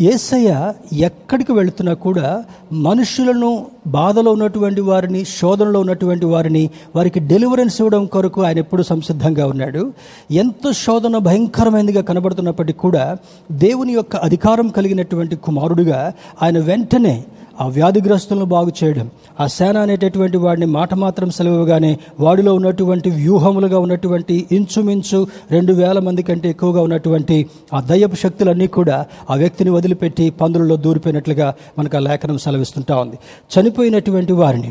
[0.00, 8.42] ఏసయ్య ఎక్కడికి వెళుతున్నా కూడా మనుషులను బాధలో ఉన్నటువంటి వారిని శోధనలో ఉన్నటువంటి వారిని వారికి డెలివరెన్స్ ఇవ్వడం కొరకు
[8.42, 9.92] ఆయన ఎప్పుడు సంసిద్ధంగా ఉన్నాడు.
[10.30, 13.16] ఎంత శోధన భయంకరమైనదిగా కనబడుతున్నప్పటికీ కూడా
[13.52, 17.24] దేవుని యొక్క అధికారం కలిగినటువంటి కుమారుడిగా ఆయన వెంటనే
[17.58, 19.06] ఆ వ్యాధిగ్రస్తులను బాగు చేయడం
[19.40, 26.22] ఆ సేన అనేటటువంటి వాడిని మాట మాత్రం సెలవుగానే వాడిలో ఉన్నటువంటి వ్యూహములుగా ఉన్నటువంటి ఇంచుమించు రెండు వేల మంది
[26.22, 27.36] కంటే ఎక్కువగా ఉన్నటువంటి
[27.74, 28.98] ఆ దయ్యపు శక్తులన్నీ కూడా
[29.30, 33.18] ఆ వ్యక్తిని వదిలిపెట్టి పందులలో దూరిపోయినట్లుగా మనకు ఆ లేఖనం సెలవిస్తుంటా ఉంది.
[33.50, 34.70] చనిపోయినటువంటి వారిని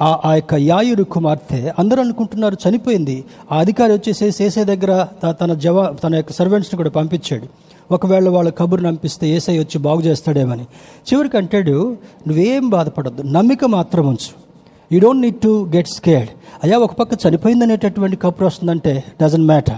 [0.00, 3.24] ఆ ఆ యొక్క యాయురు కుమార్తె అందరూ అనుకుంటున్నారు చనిపోయింది.
[3.52, 7.46] ఆ అధికారి వచ్చేసి సేసే దగ్గర తన జవా తన యొక్క సర్వెంట్స్ని కూడా పంపించాడు.
[7.90, 10.62] ఒకవేళ వాళ్ళ కబురు నంపిస్తే ఏసై వచ్చి బాగు చేస్తాడేమని.
[10.62, 14.44] చివరికి అంటాడు నువ్వేం బాధపడద్దు నమ్మిక మాత్రం ఉంచు.
[14.92, 16.28] You don't need to get scared
[16.64, 19.76] అయ్యా ఒక పక్క చనిపోయిందనేటటువంటి కబురు వస్తుందంటే డజంట్ మ్యాటర్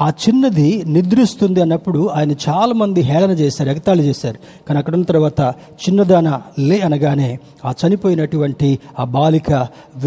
[0.00, 4.38] ఆ చిన్నది నిద్రిస్తుంది అన్నప్పుడు ఆయన చాలామంది హేళన చేశారు ఎగతాళి చేశారు.
[4.66, 5.40] కానీ అక్కడ ఉన్న తర్వాత
[5.84, 9.66] చిన్నదాన లే అనగానే ఆ చనిపోయినటువంటి ఆ బాలిక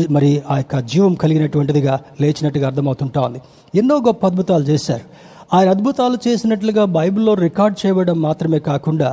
[0.10, 3.42] మరి ఆ యొక్క జీవం కలిగినటువంటిదిగా లేచినట్టుగా అర్థమవుతుంటా ఉంది.
[3.76, 5.06] ఎన్నో గొప్ప అద్భుతాలు చేశారు.
[5.52, 9.10] ఆయన అద్భుతాలు చేసినట్లుగా బైబిల్లో రికార్డ్ చేయబడడం మాత్రమే కాకుండా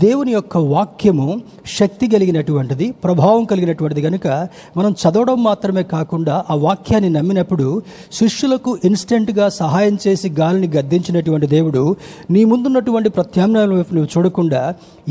[0.00, 1.26] దేవుని యొక్క వాక్యము
[1.74, 4.26] శక్తి కలిగినటువంటిది ప్రభావం కలిగినటువంటిది కనుక
[4.76, 7.66] మనం చదవడం మాత్రమే కాకుండా ఆ వాక్యాన్ని నమ్మినప్పుడు
[8.12, 11.82] శిష్యులకు ఇన్స్టెంట్గా సహాయం చేసి గాలిని గద్దించినటువంటి దేవుడు
[12.30, 14.62] నీ ముందున్నటువంటి ప్రత్యామ్నాయం వైపు నువ్వు చూడకుండా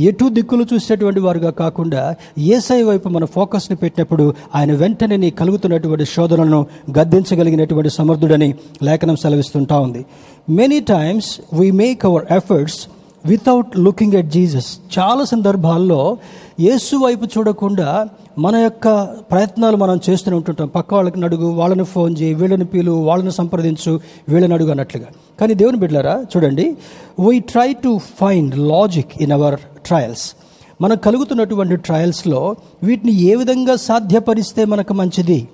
[0.06, 2.04] ఎటు దిక్కులు చూసేటువంటి వారుగా కాకుండా
[2.50, 6.62] ఏసై వైపు మన ఫోకస్ని పెట్టినప్పుడు ఆయన వెంటనే నీ కలుగుతున్నటువంటి శోధనలను
[7.00, 8.52] గద్దించగలిగినటువంటి సమర్థుడని
[8.84, 10.02] లేఖనం సెలవిస్తుంటా ఉంది.
[10.50, 12.80] May many times we make our efforts
[13.26, 16.18] without looking at Jesus చాలా సందర్భాల్లో
[16.60, 18.88] యేసు వైపు చూడకుండా మన యొక్క
[19.32, 20.68] ప్రయత్నాలు మనం చేస్తూనే ఉంటుంటాం.
[20.68, 25.06] పక్క వాళ్ళకి నడుగు వాళ్ళని ఫోన్ చేయి వీళ్ళని పీలు వాళ్ళని సంప్రదించు వీళ్ళని అడుగు అన్నట్లుగా.
[25.40, 26.78] కానీ దేవుని బిడ్డలారా చూడండి.
[27.20, 30.34] We try to find logic in our trials
[30.82, 35.48] మనకు కలుగుతున్నటువంటి ట్రయల్స్లో వీటిని ఏ విధంగా సాధ్యపరిస్తే మనకు మంచిది?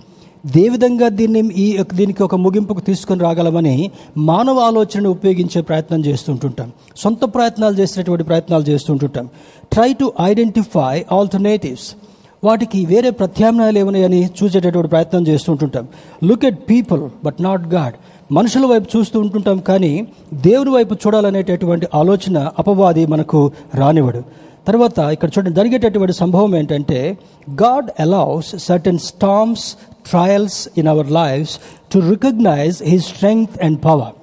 [0.69, 6.71] విధంగా దీన్ని ఈ దీనికి ఒక ముగింపుకు తీసుకొని రాగలమని మానవ ఆలోచనను ఉపయోగించే ప్రయత్నం చేస్తుంటుంటాం.
[6.97, 9.29] సొంత ప్రయత్నాలు చేసినటువంటి ప్రయత్నాలు చేస్తుంటుంటాం.
[9.71, 11.95] ట్రై టు ఐడెంటిఫై ఆల్టర్నేటివ్స్
[12.43, 15.87] వాటికి వేరే ప్రత్యామ్నాయాలు ఏమన్నాయని చూసేటటువంటి ప్రయత్నం చేస్తుంటుంటాం.
[16.23, 17.93] Look at people but not God
[18.33, 24.23] మనుషుల వైపు చూస్తూ ఉంటుంటాం కానీ దేవుని వైపు చూడాలనేటటువంటి ఆలోచన అపవాది మనకు రానివ్వడు.
[24.67, 27.17] తర్వాత ఇక్కడ చూడండి జరిగేటటువంటి సంభవం ఏంటంటే
[27.63, 29.73] God allows certain storms
[30.09, 31.57] trials in our lives
[31.93, 34.13] to recognize he strength and power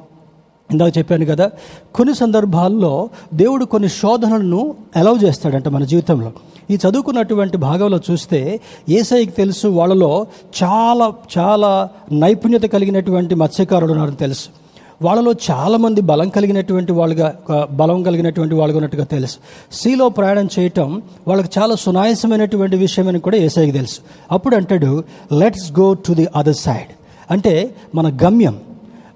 [0.72, 1.50] ఇందాక చెప్పాను కదా
[1.94, 6.32] కొన్ని సందర్భాల్లో దేవుడు కొన్ని శోధనలను అలౌ చేస్తాడంట మన జీవితంలో.
[6.70, 10.26] ఈ చదువుకున్నటువంటి భాగంలో చూస్తే ఏసైకి తెలుసు వాళ్ళలో
[10.62, 14.61] చాలా చాలా నైపుణ్యత కలిగినటువంటి మత్స్యకారులు ఉన్నారని తెలుసు.
[15.02, 17.28] వాళ్ళలో చాలామంది బలం కలిగినటువంటి వాళ్ళుగా
[17.70, 19.36] బలం కలిగినటువంటి వాళ్ళు ఉన్నట్టుగా తెలుసు.
[19.72, 20.88] సీలో ప్రయాణం చేయటం
[21.28, 23.98] వాళ్ళకి చాలా సునాయాసమైనటువంటి విషయమని కూడా ఏసైకి తెలుసు.
[24.32, 24.92] అప్పుడు అంటాడు
[25.32, 26.90] let's go to the other side
[27.30, 27.52] అంటే
[27.94, 28.56] మన గమ్యం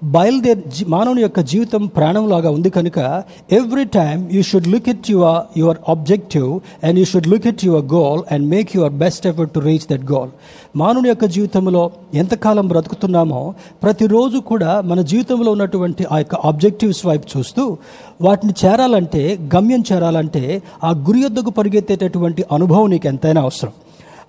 [0.01, 2.99] బయలుదేరి మానవుని యొక్క జీవితం ప్రాణంలాగా ఉంది కనుక
[3.51, 7.85] every time you should look at your your objective and you should look at your
[7.85, 10.29] goal and make your best effort to reach that goal
[10.75, 17.77] మానవుని యొక్క జీవితంలో ఎంతకాలం బ్రతుకుతున్నామో ప్రతిరోజు కూడా మన జీవితంలో ఉన్నటువంటి ఆ యొక్క ఆబ్జెక్టివ్స్ వైపు చూస్తూ
[18.21, 23.71] వాటిని చేరాలంటే గమ్యం చేరాలంటే ఆ గురి యొద్దకు పరిగెత్తేటటువంటి అనుభవం నీకు ఎంతైనా అవసరం.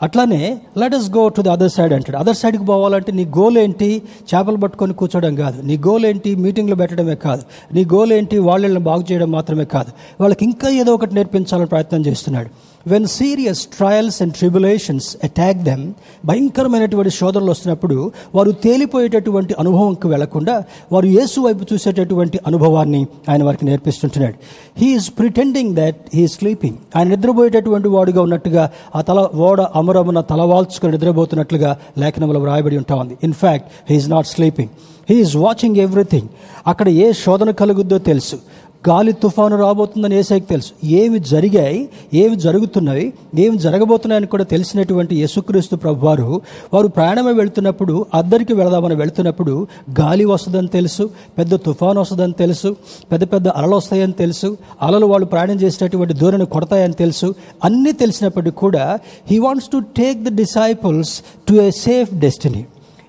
[0.02, 2.16] అట్లానే let us go to the other side అంటాడు.
[2.16, 4.02] అదర్ సైడ్కి పోవాలంటే నీ గోల్ ఏంటి?
[4.34, 5.62] చేపలు పట్టుకొని కూర్చోవడం కాదు.
[5.62, 6.34] నీ గోల్ ఏంటి?
[6.34, 7.42] మీటింగ్లు పెట్టడమే కాదు.
[7.74, 8.38] నీ గోల్ ఏంటి?
[8.38, 9.92] వాళ్ళని బాగు చేయడం మాత్రమే కాదు.
[10.20, 12.67] వాళ్ళకి ఇంకా ఏదో ఒకటి నేర్పించాలని ప్రయత్నం చేస్తున్నాడు.
[12.86, 15.92] When serious trials and tribulations attack them
[16.24, 24.34] భయంకరమైనటువంటి శోధనలు వస్తున్నప్పుడు వారు తేలిపోయేటటువంటి అనుభవంకి వెళ్ళకుండా వారు యేసు వైపు చూసేటటువంటి అనుభవాన్ని ఆయన వారికి నేర్పిస్తుంటున్నాడు.
[24.78, 31.76] He's pretending that he sleeping ఆయన నిద్రపోయేటటువంటి వాడుగా ఉన్నట్టుగా ఆ తల ఓడ అమరమున తలవాల్చుకుని నిద్రపోతున్నట్లుగా
[31.98, 33.18] లేఖనంలో వ్రాయబడి ఉంటా ఉంది.
[33.24, 34.68] In fact he's not sleeping
[35.10, 36.28] he's watching everything
[36.66, 38.38] అక్కడ ఏ శోధన కలుగుద్దో తెలుసు.
[38.84, 40.70] గాలి తుఫాను రాబోతుందని ఏసైకి తెలుసు.
[40.98, 41.80] ఏమి జరిగాయి
[42.14, 43.06] ఏమి జరుగుతున్నవి
[43.38, 46.28] ఏమి జరగబోతున్నాయని కూడా తెలిసినటువంటి యేసుక్రీస్తు ప్రభు వారు
[46.72, 49.54] వారు ప్రయాణమే వెళ్తున్నప్పుడు అద్దరికి వెళదామని వెళ్తున్నప్పుడు
[50.00, 51.06] గాలి వస్తుందని తెలుసు
[51.38, 52.70] పెద్ద తుఫాను వస్తుందని తెలుసు
[53.12, 54.50] పెద్ద పెద్ద అలలు వస్తాయని తెలుసు
[54.82, 57.30] అలలు వాళ్ళు ప్రయాణం చేసేటటువంటి దూరాన్ని కొడతాయని తెలుసు
[57.64, 58.86] అన్నీ తెలిసినప్పటికీ కూడా
[59.30, 61.14] he wants to take the disciples
[61.48, 62.62] to a safe destiny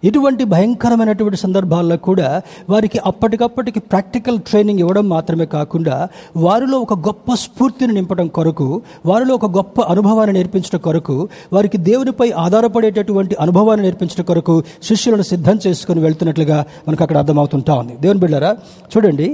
[0.04, 2.30] ఇటువంటి భయంకరమైనటువంటి సందర్భాల్లో కూడా
[2.70, 5.96] వారికి అప్పటికప్పటికి ప్రాక్టికల్ ట్రైనింగ్ ఇవ్వడం మాత్రమే కాకుండా
[6.38, 8.68] వారిలో ఒక గొప్ప స్ఫూర్తిని నింపడం కొరకు
[9.06, 11.18] వారిలో ఒక గొప్ప అనుభవాన్ని నేర్పించడం కొరకు
[11.54, 16.58] వారికి దేవునిపై ఆధారపడేటటువంటి అనుభవాన్ని నేర్పించడం కొరకు శిష్యులను సిద్ధం చేసుకుని వెళ్తున్నట్లుగా
[16.88, 17.94] మనకు అక్కడ అర్థమవుతుంటా ఉంది.
[18.02, 18.52] దేవుని బిళ్ళరా
[18.92, 19.28] చూడండి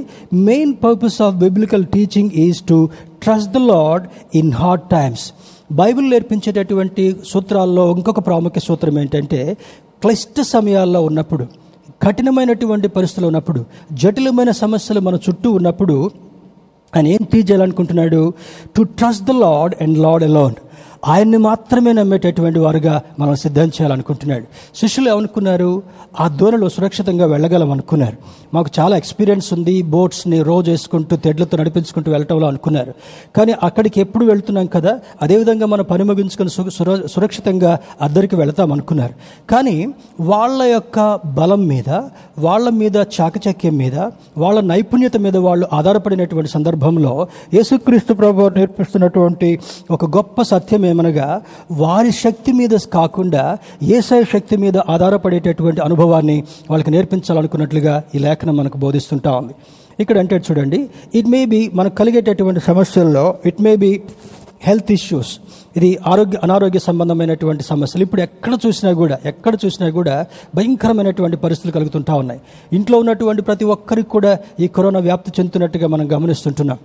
[0.43, 2.78] main purpose of biblical teaching is to
[3.21, 4.04] trust the Lord
[4.36, 5.25] in hard times
[5.71, 9.39] Bible నేర్పించేటటువంటి సూత్రాల్లో ఇంకొక ప్రాముఖ్య సూత్రం ఏంటంటే
[10.06, 11.46] క్లిష్ట సమయాల్లో ఉన్నప్పుడు
[12.04, 13.60] కఠినమైనటువంటి పరిస్థితులు ఉన్నప్పుడు
[13.94, 15.96] జటిలమైన సమస్యలు మన చుట్టూ ఉన్నప్పుడు
[16.94, 18.20] ఆయన ఏం తీయాలనుకుంటున్నాడు చేయాలనుకుంటున్నాడు
[18.76, 20.56] to trust the Lord and Lord alone
[21.07, 24.45] ఆయన్ని మాత్రమే నమ్మేటటువంటి వారుగా మనం సిద్ధం చేయాలనుకుంటున్నాడు.
[24.75, 25.83] శిష్యులు ఏమనుకున్నారు?
[26.19, 28.17] ఆ దోణిలో సురక్షితంగా వెళ్ళగలం అనుకున్నారు.
[28.53, 32.93] మాకు చాలా ఎక్స్పీరియన్స్ ఉంది బోట్స్ని రోజు వేసుకుంటూ తెడ్లతో నడిపించుకుంటూ వెళ్ళటంలో అనుకున్నారు.
[33.35, 36.49] కానీ అక్కడికి ఎప్పుడు వెళ్తున్నాం కదా అదేవిధంగా మనం పని ముగించుకొని
[37.07, 39.13] సురక్షితంగా అద్దరికి వెళతాం అనుకున్నారు.
[39.49, 39.88] కానీ
[40.19, 41.89] వాళ్ళ యొక్క బలం మీద
[42.39, 43.95] వాళ్ళ మీద చాకచక్యం మీద
[44.38, 49.59] వాళ్ళ నైపుణ్యత మీద వాళ్ళు ఆధారపడినటువంటి సందర్భంలో యేసుక్రీస్తు ప్రభు నేర్పిస్తున్నటువంటి
[49.91, 58.04] ఒక గొప్ప సత్యం ఏమనగా వారి శక్తి మీద కాకుండా ఏసఐ శక్తి మీద ఆధారపడేటటువంటి అనుభవాన్ని వాళ్ళకి నేర్పించాలనుకున్నట్లుగా
[58.15, 59.54] ఈ లేఖనం మనకు బోధిస్తుంటా ఉంది.
[59.99, 64.01] ఇక్కడ అంటే చూడండి ఇట్ మే బి మనకు కలిగేటటువంటి సమస్యల్లో it may be
[64.67, 65.32] health issues
[65.78, 70.15] ఇది ఆరోగ్య అనారోగ్య సంబంధమైనటువంటి సమస్యలు ఇప్పుడు ఎక్కడ చూసినా కూడా ఎక్కడ చూసినా కూడా
[70.56, 72.39] భయంకరమైనటువంటి పరిస్థితులు కలుగుతుంటా ఉన్నాయి.
[72.73, 76.80] ఇంట్లో ఉన్నటువంటి ప్రతి ఒక్కరికి కూడా ఈ కరోనా వ్యాప్తి చెందుతున్నట్టుగా మనం గమనిస్తుంటున్నాం.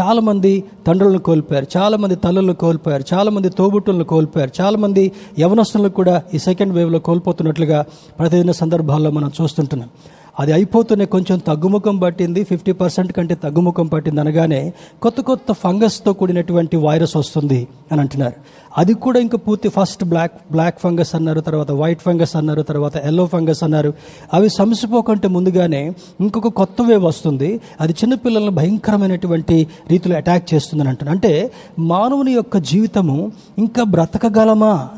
[0.00, 0.52] చాలామంది
[0.86, 5.04] తండ్రులను కోల్పోయారు చాలామంది తల్లులను కోల్పోయారు చాలామంది తోబుట్టులను కోల్పోయారు చాలామంది
[5.38, 7.80] యవనస్తులను కూడా ఈ సెకండ్ వేవ్లో కోల్పోతున్నట్లుగా
[8.18, 9.90] ప్రతిదిన సందర్భాల్లో మనం చూస్తుంటున్నాం.
[10.38, 14.72] అది అయిపోతూనే కొంచెం తగ్గుముఖం పట్టింది ఫిఫ్టీ పర్సెంట్ కంటే తగ్గుముఖం పట్టింది అనగానే
[15.02, 18.32] కొత్త కొత్త ఫంగస్తో కూడినటువంటి వైరస్ వస్తుంది అని అంటున్నారు.
[18.78, 23.26] అది కూడా ఇంకా పూర్తి ఫస్ట్ బ్లాక్ బ్లాక్ ఫంగస్ అన్నారు తర్వాత వైట్ ఫంగస్ అన్నారు తర్వాత ఎల్లో
[23.26, 23.94] ఫంగస్ అన్నారు.
[24.34, 27.60] అవి సమసిపోకంటే ముందుగానే ఇంకొక కొత్త వేవ్ వస్తుంది.
[27.80, 31.16] అది చిన్నపిల్లలను భయంకరమైనటువంటి రీతిలో అటాక్ చేస్తుందని అంటున్నారు.
[31.16, 34.88] అంటే మానవుని యొక్క జీవితము ఇంకా బ్రతకగలమా?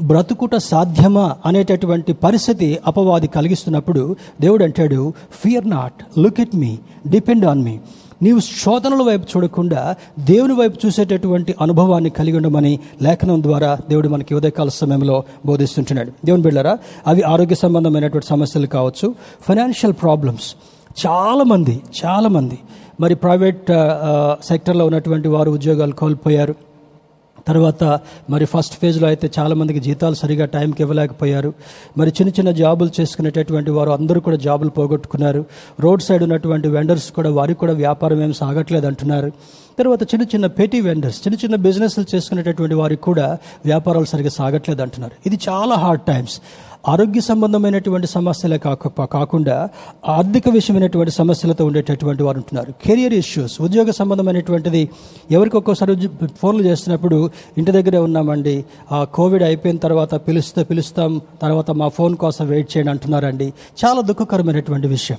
[0.00, 6.78] బ్రతుకుట సాధ్యమా అనేటటువంటి పరిస్థితి అపవాది కలిగిస్తున్నప్పుడు దేవుడు అంటాడు fear not look at me
[7.10, 7.78] depend on me
[8.22, 14.68] నీవు శోధనల వైపు చూడకుండా దేవుని వైపు చూసేటటువంటి అనుభవాన్ని కలిగి ఉండమని లేఖనం ద్వారా దేవుడు మనకి ఉదయకాల
[14.68, 16.12] సమయంలో బోధిస్తుంటున్నాడు.
[16.24, 19.14] దేవుని బిళ్ళరా అవి ఆరోగ్య సంబంధమైనటువంటి సమస్యలు కావచ్చు
[19.48, 20.54] ఫైనాన్షియల్ ప్రాబ్లమ్స్
[21.06, 22.58] చాలామంది చాలామంది
[23.00, 23.66] మరి ప్రైవేట్
[24.44, 26.54] సెక్టర్లో ఉన్నటువంటి వారు ఉద్యోగాలు కోల్పోయారు.
[27.48, 27.84] తర్వాత
[28.30, 31.50] మరి ఫస్ట్ ఫేజ్లో అయితే చాలామందికి జీతాలు సరిగా టైంకి ఇవ్వలేకపోయారు.
[31.98, 35.44] మరి చిన్న చిన్న జాబులు చేసుకునేటటువంటి వారు అందరూ కూడా జాబులు పోగొట్టుకున్నారు.
[35.80, 39.32] రోడ్ సైడ్ ఉన్నటువంటి వెండర్స్ కూడా వారికి కూడా వ్యాపారం ఏం సాగట్లేదు అంటున్నారు.
[39.78, 45.14] తర్వాత చిన్న చిన్న పెటీ వెండర్స్ చిన్న చిన్న బిజినెస్లు చేసుకునేటటువంటి వారికి కూడా వ్యాపారాలు సరిగా సాగట్లేదు అంటున్నారు.
[45.26, 46.36] ఇది చాలా హార్డ్ టైమ్స్
[46.90, 49.56] ఆరోగ్య సంబంధమైనటువంటి సమస్యలే కాక కాకుండా
[50.16, 52.70] ఆర్థిక విషయమైనటువంటి సమస్యలతో ఉండేటటువంటి వారు ఉంటున్నారు.
[52.84, 54.82] కెరియర్ ఇష్యూస్ ఉద్యోగ సంబంధమైనటువంటిది
[55.30, 56.08] ఎవరికి ఒక్కోసారి
[56.40, 57.18] ఫోన్లు చేస్తున్నప్పుడు
[57.58, 58.56] ఇంటి దగ్గరే ఉన్నామండి.
[58.92, 63.48] ఆ కోవిడ్ అయిపోయిన తర్వాత పిలుస్తే పిలుస్తాం తర్వాత మా ఫోన్ కోసం వెయిట్ చేయండి అంటున్నారండి.
[63.84, 65.18] చాలా దుఃఖకరమైనటువంటి విషయం.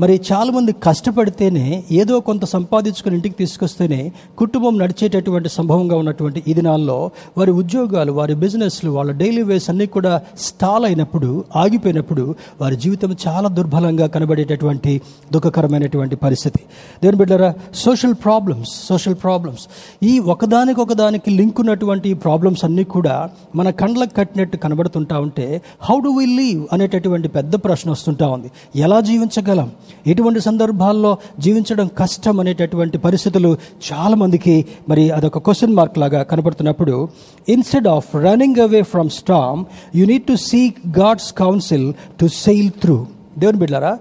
[0.00, 7.50] మరి చాలామంది కష్టపడితేనే ఏదో కొంత సంపాదించుకుని ఇంటికి తీసుకొస్తేనే కుటుంబం నడిచేటటువంటి సంభవంగా ఉన్నటువంటి ఈ దినాల్లో వారి
[7.50, 14.06] ఉద్యోగాలు వారి బిజినెస్లు వాళ్ళ డైలీ వేస్ అన్నీ కూడా స్టాల్ అయినప్పుడు ఆగిపోయినప్పుడు వారి జీవితం చాలా దుర్బలంగా
[14.06, 15.00] కనబడేటటువంటి
[15.32, 16.60] దుఃఖకరమైనటువంటి పరిస్థితి.
[17.04, 19.68] దేని బిడ్డరా సోషల్ ప్రాబ్లమ్స్ సోషల్ ప్రాబ్లమ్స్
[20.02, 25.98] ఈ ఒకదానికి ఒకదానికి లింక్ ఉన్నటువంటి ఈ ప్రాబ్లమ్స్ అన్నీ కూడా మన కండ్లకు కట్టినట్టు కనబడుతుంటా ఉంటే హౌ
[26.00, 28.50] డు వి లీవ్ అనేటటువంటి పెద్ద ప్రశ్న వస్తుంటా ఉంది.
[28.76, 29.70] ఎలా జీవించగలం?
[30.06, 33.56] ఎటువంటి సందర్భాల్లో జీవించడం కష్టం అనేటటువంటి పరిస్థితులు
[33.92, 37.08] చాలామందికి మరి అదొక క్వశ్చన్ మార్క్ లాగా కనబడుతున్నప్పుడు
[37.48, 39.64] instead of running away from storm
[39.96, 43.06] you need to seek God's counsel to sail through
[43.38, 43.98] దేవుని బిడ్డారా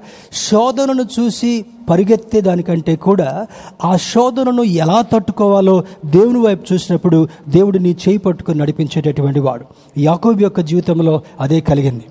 [0.49, 3.47] శోధనను చూసి పరిగెత్తే దానికంటే కూడా
[3.83, 9.65] ఆ శోధనను ఎలా తట్టుకోవాలో దేవుని వైపు చూసినప్పుడు దేవుడు నీ చేయి పట్టుకుని నడిపించేటటువంటి వాడు.
[9.97, 12.03] యాకోబు యొక్క జీవితంలో అదే కలిగింది.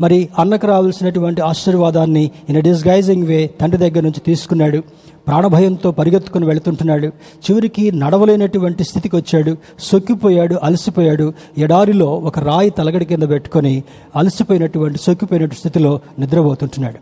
[0.00, 4.82] మరి అన్నకు రావాల్సినటువంటి ఆశీర్వాదాన్ని ఇన్ డిస్గైజింగ్ వే తండ్రి దగ్గర నుంచి తీసుకున్నాడు.
[5.26, 7.06] ప్రాణభయంతో పరిగెత్తుకుని వెళుతుంటున్నాడు.
[7.06, 9.56] చివరికి నడవలేనటువంటి స్థితికి వచ్చాడు.
[9.78, 11.32] సొక్కిపోయాడు అలసిపోయాడు.
[11.58, 13.82] ఎడారిలో ఒక రాయి తలగడి కింద పెట్టుకొని
[14.16, 16.98] అలసిపోయినటువంటి సొక్కిపోయినటువంటి స్థితిలో నిద్రపోతుంటున్నాడు.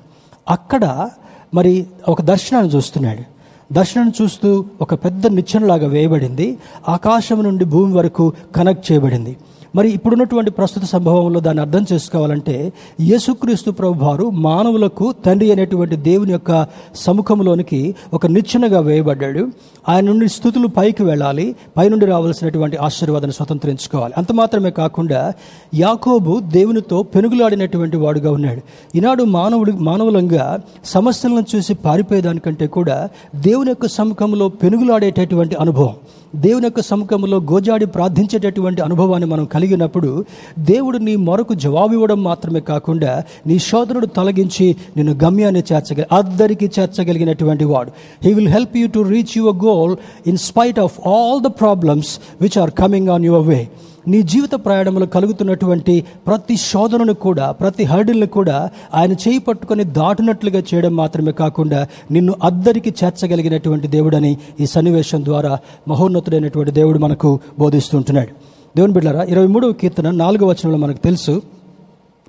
[0.48, 1.10] అక్కడ
[1.54, 3.38] మరి ఒక దర్శనాన్ని చూస్తున్నాడు.
[3.74, 6.58] దర్శనం చూస్తూ ఒక పెద్ద నిచ్చెనలాగా వేయబడింది.
[6.88, 9.36] ఆకాశం నుండి భూమి వరకు కనెక్ట్ చేయబడింది.
[9.76, 16.66] మరి ఇప్పుడున్నటువంటి ప్రస్తుత సంభవంలో దాన్ని అర్థం చేసుకోవాలంటే యేసుక్రీస్తు ప్రభు వారు మానవులకు తండ్రి అనేటువంటి దేవుని యొక్క
[16.94, 19.48] సముఖంలోనికి ఒక నిచ్చెనగా వేయబడ్డాడు.
[19.88, 24.14] ఆయన నుండి స్థుతులు పైకి వెళ్ళాలి పైనుండి రావాల్సినటువంటి ఆశీర్వాదాన్ని స్వతంత్రించుకోవాలి.
[24.18, 25.32] అంత మాత్రమే కాకుండా
[25.74, 28.60] యాకోబు దేవునితో పెనుగులాడినటువంటి వాడుగా ఉన్నాడు.
[28.96, 35.94] ఈనాడు మానవుడు మానవులంగా సమస్యలను చూసి పారిపోయేదానికంటే కూడా దేవుని యొక్క సముఖంలో పెనుగులాడేటటువంటి అనుభవం
[36.36, 40.24] దేవుని యొక్క సముఖంలో గోజాడి ప్రార్థించేటటువంటి అనుభవాన్ని మనం కలిగినప్పుడు
[40.58, 47.64] దేవుడు నీ మొరకు జవాబు ఇవ్వడం మాత్రమే కాకుండా నీ శోధనుడు తొలగించి నిన్ను గమ్యాన్ని చేర్చగ అద్దరికి చేర్చగలిగినటువంటి
[47.64, 47.90] వాడు.
[48.24, 52.58] He will help you to reach your goal in spite of all the problems which
[52.58, 53.68] are coming on your way
[54.06, 60.96] నీ జీవిత ప్రయాణంలో కలుగుతున్నటువంటి ప్రతి శోధనను కూడా ప్రతి హర్డిల్ని కూడా ఆయన చేయి పట్టుకొని దాటినట్లుగా చేయడం
[60.96, 65.58] మాత్రమే కాకుండా నిన్ను అద్దరికి చేర్చగలిగినటువంటి దేవుడని ఈ సన్నివేశం ద్వారా
[65.88, 68.34] మహోన్నతుడైనటువంటి దేవుడు మనకు బోధిస్తుంటున్నాడు
[68.76, 71.57] దేవుని బిడ్డారా ఇరవై మూడవ కీర్తన నాలుగవ వచనంలో మనకు తెలుసు.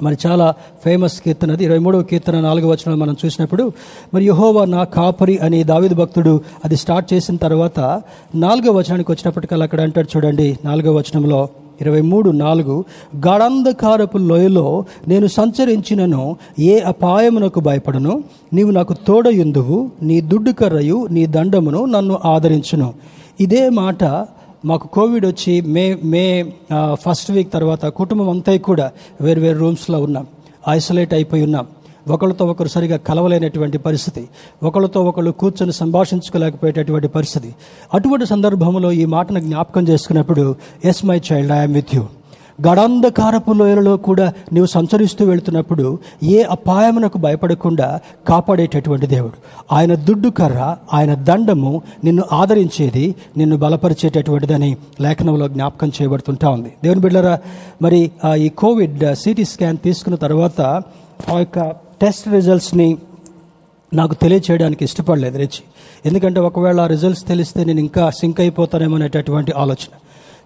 [0.02, 1.64] మరి చాలా ఫేమస్ కీర్తన అది.
[1.64, 3.72] ఇరవై మూడవ కీర్తన నాలుగో వచనం మనం చూసినప్పుడు
[4.14, 8.02] మరి యహోవా నా కాపరి అని దావిద భక్తుడు అది స్టార్ట్ చేసిన తర్వాత
[8.36, 11.50] నాలుగో వచనానికి వచ్చినప్పటికల్లా అక్కడ అంటాడు చూడండి నాలుగో వచనంలో
[11.82, 12.86] ఇరవై మూడు నాలుగు
[13.16, 18.24] గాఢంధకారపు లోయలో నేను సంచరించినను ఏ అపాయమునకు భయపడను?
[18.54, 22.94] నీవు నాకు తోడయుందువు నీ దుడ్డు కర్రయు నీ దండమును నన్ను ఆదరించును.
[23.40, 24.04] ఇదే మాట
[24.66, 26.54] మాకు కోవిడ్ వచ్చి మే మే
[26.94, 28.92] ఫస్ట్ వీక్ తర్వాత కుటుంబం అంతా కూడా
[29.22, 30.28] వేరు వేరు రూమ్స్లో ఉన్నాం.
[30.70, 31.68] ఐసోలేట్ అయిపోయి ఉన్నాం.
[32.08, 34.30] ఒకరితో ఒకరు సరిగా కలవలేనటువంటి పరిస్థితి.
[34.64, 37.56] ఒకరితో ఒకరు కూర్చొని సంభాషించుకోలేకపోయేటటువంటి పరిస్థితి.
[37.94, 42.08] అటువంటి సందర్భంలో ఈ మాటను జ్ఞాపకం చేసుకున్నప్పుడు yes my child I'm with you
[42.68, 45.86] గడాంధకారపు లోయలలో కూడా నీవు సంచరిస్తూ వెళుతున్నప్పుడు
[46.24, 49.38] ఏ అపాయమునకు భయపడకుండా కాపాడేటటువంటి దేవుడు.
[49.72, 56.72] ఆయన దుడ్డు కర్ర ఆయన దండము నిన్ను ఆదరించేది నిన్ను బలపరిచేటటువంటిదని లేఖనంలో జ్ఞాపకం చేయబడుతుంటా ఉంది.
[56.84, 57.40] దేవుని బిడ్డరా
[57.82, 60.62] మరి ఆ ఈ కోవిడ్ సిటీ స్కాన్ తీసుకున్న తర్వాత
[61.34, 61.60] ఆ యొక్క
[62.02, 62.98] టెస్ట్ రిజల్ట్స్ని
[63.94, 65.64] నాకు తెలియచేయడానికి ఇష్టపడలేదు రెచ్చి
[66.06, 69.92] ఎందుకంటే ఒకవేళ ఆ రిజల్ట్స్ తెలిస్తే నేను ఇంకా సింక్ అయిపోతానేమో అనేటటువంటి ఆలోచన.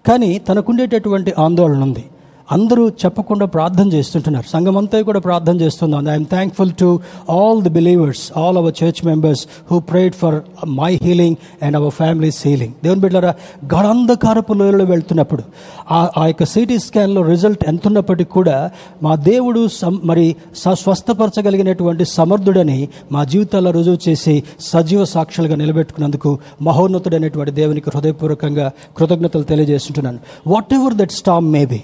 [0.08, 2.04] కానీ తనకుండేటటువంటి ఆందోళన ఉంది.
[2.52, 4.50] అందరూ చెప్పకుండా ప్రార్థన చేస్తుంటున్నారు.
[4.50, 9.46] సంఘం అంతా కూడా ప్రార్థన చేస్తున్నాను I'm thankful to all the believers all our church members
[9.70, 13.34] who prayed for my healing and our families healing దేవుని బిడ్డారా
[13.74, 15.42] గడంధకారపు లోయలో వెళ్తున్నప్పుడు
[15.90, 18.70] ఆ ఆ యొక్క సిటీ స్కాన్లో రిజల్ట్ ఎంత ఉన్నప్పటికీ కూడా
[19.02, 19.68] మా దేవుడు
[20.04, 30.18] మరి స్వస్థపరచగలిగినటువంటి సమర్థుడని మా జీవితాల్లో రుజువు చేసి సజీవ సాక్షులుగా నిలబెట్టుకున్నందుకు మహోన్నతుడైనటువంటి దేవునికి హృదయపూర్వకంగా కృతజ్ఞతలు తెలియజేస్తుంటున్నాను.
[30.74, 31.80] Whatever that storm may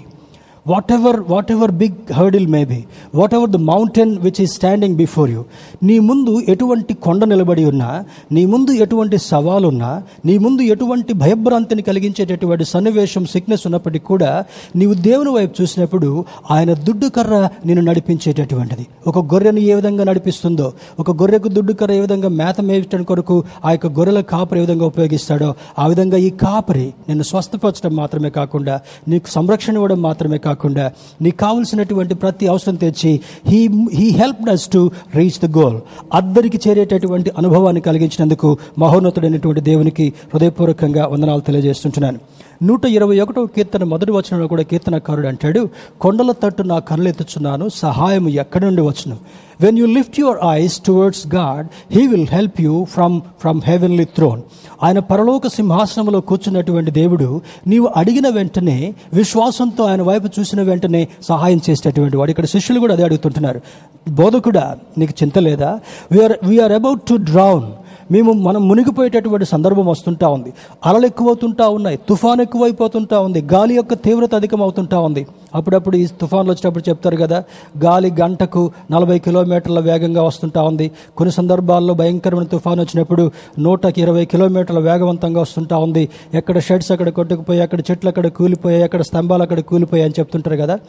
[0.65, 2.83] whatever whatever whatever big hurdle may
[3.33, 5.43] whatever the mountain which is standing before you
[5.83, 12.65] నీ ముందు ఎటువంటి కొండ నిలబడి ఉన్నా నీ ముందు ఎటువంటి సవాలున్నా నీ ముందు ఎటువంటి భయభ్రాంతిని కలిగించేటటువంటి
[12.65, 14.45] సన్నివేశం సిక్నెస్ ఉన్నప్పటికీ కూడా
[14.75, 18.87] నీవు దేవుని వైపు చూసినప్పుడు ఆయన దుడ్డు కర్ర నేను నడిపించేటటువంటిది.
[19.07, 23.71] ఒక గొర్రెను ఏ విధంగా నడిపిస్తుందో ఒక గొర్రెకు దుడ్డు కర్ర ఏ విధంగా మేత మేయటం కొరకు ఆ
[23.71, 29.27] యొక్క గొర్రెల కాపరి ఏ విధంగా ఉపయోగిస్తాడో ఆ విధంగా ఈ కాపరి నిన్ను స్వస్థపరచడం మాత్రమే కాకుండా నీకు
[29.27, 30.85] సంరక్షణ ఇవ్వడం మాత్రమే కాకుండా కాకుండా
[31.21, 33.13] నీకు కావలసినటువంటి ప్రతి అవసరం తెచ్చి
[33.49, 33.61] he
[33.93, 34.83] he help does to
[35.15, 35.79] reach the goal
[36.13, 42.19] అద్దరికి చేరేటటువంటి అనుభవాన్ని కలిగించినందుకు మహోన్నతుడైనటువంటి దేవునికి హృదయపూర్వకంగా వందనాలు తెలియజేస్తుంటున్నాను.
[42.63, 45.69] నూట ఇరవై ఒకటో కీర్తన మొదటి వచనంలో కూడా కీర్తనకారుడు అంటాడు
[46.01, 49.17] కొండల తట్టు నా కనులెత్తుచున్నాను సహాయం ఎక్కడి నుండి వచ్చును?
[49.61, 54.41] When you lift your eyes towards God he will help you from from heavenly throne
[54.83, 62.17] ఆయన పరలోక సింహాసనంలో కూర్చున్నటువంటి దేవుడు నీవు అడిగిన వెంటనే విశ్వాసంతో ఆయన వైపు చూసిన వెంటనే సహాయం చేసేటటువంటి
[62.17, 62.31] వాడు.
[62.31, 63.61] ఇక్కడ శిష్యులు కూడా అదే అడుగుతుంటున్నారు
[64.09, 65.79] బోధకుడా నీకు చింత లేదా?
[66.11, 67.71] We're we're about to drown
[68.11, 70.53] మేము మనం మునిగిపోయేటటువంటి సందర్భం వస్తుంటా ఉంది.
[70.85, 71.99] అలలు ఎక్కువవుతుంటా ఉన్నాయి.
[72.09, 73.41] తుఫాన్ ఎక్కువైపోతుంటా ఉంది.
[73.41, 75.27] గాలి యొక్క తీవ్రత అధికమవుతుంటా ఉంది.
[75.55, 77.43] అప్పుడప్పుడు ఈ తుఫాన్లు వచ్చేటప్పుడు చెప్తారు కదా
[77.83, 80.91] గాలి గంటకు నలభై కిలోమీటర్ల వేగంగా వస్తుంటా ఉంది.
[81.17, 86.09] కొన్ని సందర్భాల్లో భయంకరమైన తుఫాన్ వచ్చినప్పుడు నూటకి ఇరవై కిలోమీటర్ల వేగవంతంగా వస్తుంటా ఉంది.
[86.33, 90.79] ఎక్కడ షెడ్స్ అక్కడ కొట్టుకుపోయి అక్కడ చెట్లు అక్కడ కూలిపోయాయి అక్కడ స్తంభాలు అక్కడ కూలిపోయాయి అని చెప్తుంటారు కదా.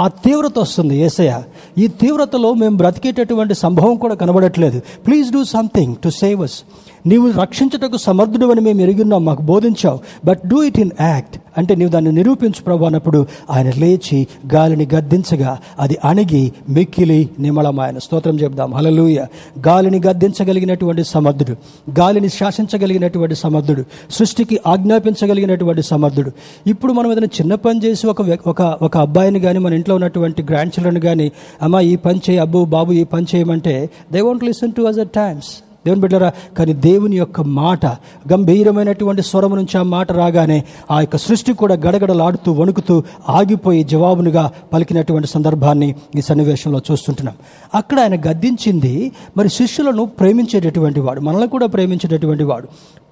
[0.00, 1.42] ఆ తీవ్రత వస్తుంది ఏసయ
[1.78, 4.80] ఈ తీవ్రతలో మేము బ్రతికేటటువంటి సంభవం కూడా కనబడట్లేదు.
[5.06, 6.58] Please do something to save us
[7.06, 9.98] నీవు రక్షించటకు సమర్థుడు అని మేము ఎరుగున్నాం మాకు బోధించావు.
[10.24, 15.58] But do it in act అంటే నీవు దాన్ని నిరూపించు ప్రభు అన్నప్పుడు ఆయన లేచి గాలిని గద్దించగా
[15.80, 17.98] అది అణిగి మిక్కిలి నిమలమాయన.
[17.98, 19.26] స్తోత్రం చెప్దాం హలలుయ
[19.68, 21.56] గాలిని గద్దించగలిగినటువంటి సమర్థుడు
[22.00, 26.32] గాలిని శాసించగలిగినటువంటి సమర్థుడు సృష్టికి ఆజ్ఞాపించగలిగినటువంటి సమర్థుడు.
[26.66, 30.72] ఇప్పుడు మనం ఏదైనా చిన్న పని చేసి ఒక ఒక ఒక అబ్బాయిని కానీ మన ఇంట్లో ఉన్నటువంటి గ్రాండ్
[30.76, 34.82] చిల్డ్రన్ కానీ అమ్మ ఈ పని చేయి అబ్బు బాబు ఈ పని చేయమంటే they won't listen to
[34.82, 35.50] us at times
[35.86, 37.86] దేవుని బిడ్డరా కానీ దేవుని యొక్క మాట
[38.32, 40.58] గంభీరమైనటువంటి స్వరం నుంచి ఆ మాట రాగానే
[40.90, 42.96] ఆ యొక్క సృష్టి కూడా గడగడలాడుతూ వణుకుతూ
[43.28, 47.36] ఆగిపోయి జవాబునుగా పలికినటువంటి సందర్భాన్ని ఈ సన్నివేశంలో చూస్తుంటున్నాం.
[47.74, 48.94] అక్కడ ఆయన గద్దించింది
[49.36, 52.68] మరి శిష్యులను ప్రేమించేటటువంటి వాడు మనల్ని కూడా ప్రేమించేటటువంటి వాడు.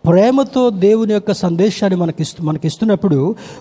[0.08, 3.18] ప్రేమతో దేవుని యొక్క సందేశాన్ని మనకిస్తు మనకిస్తున్నప్పుడు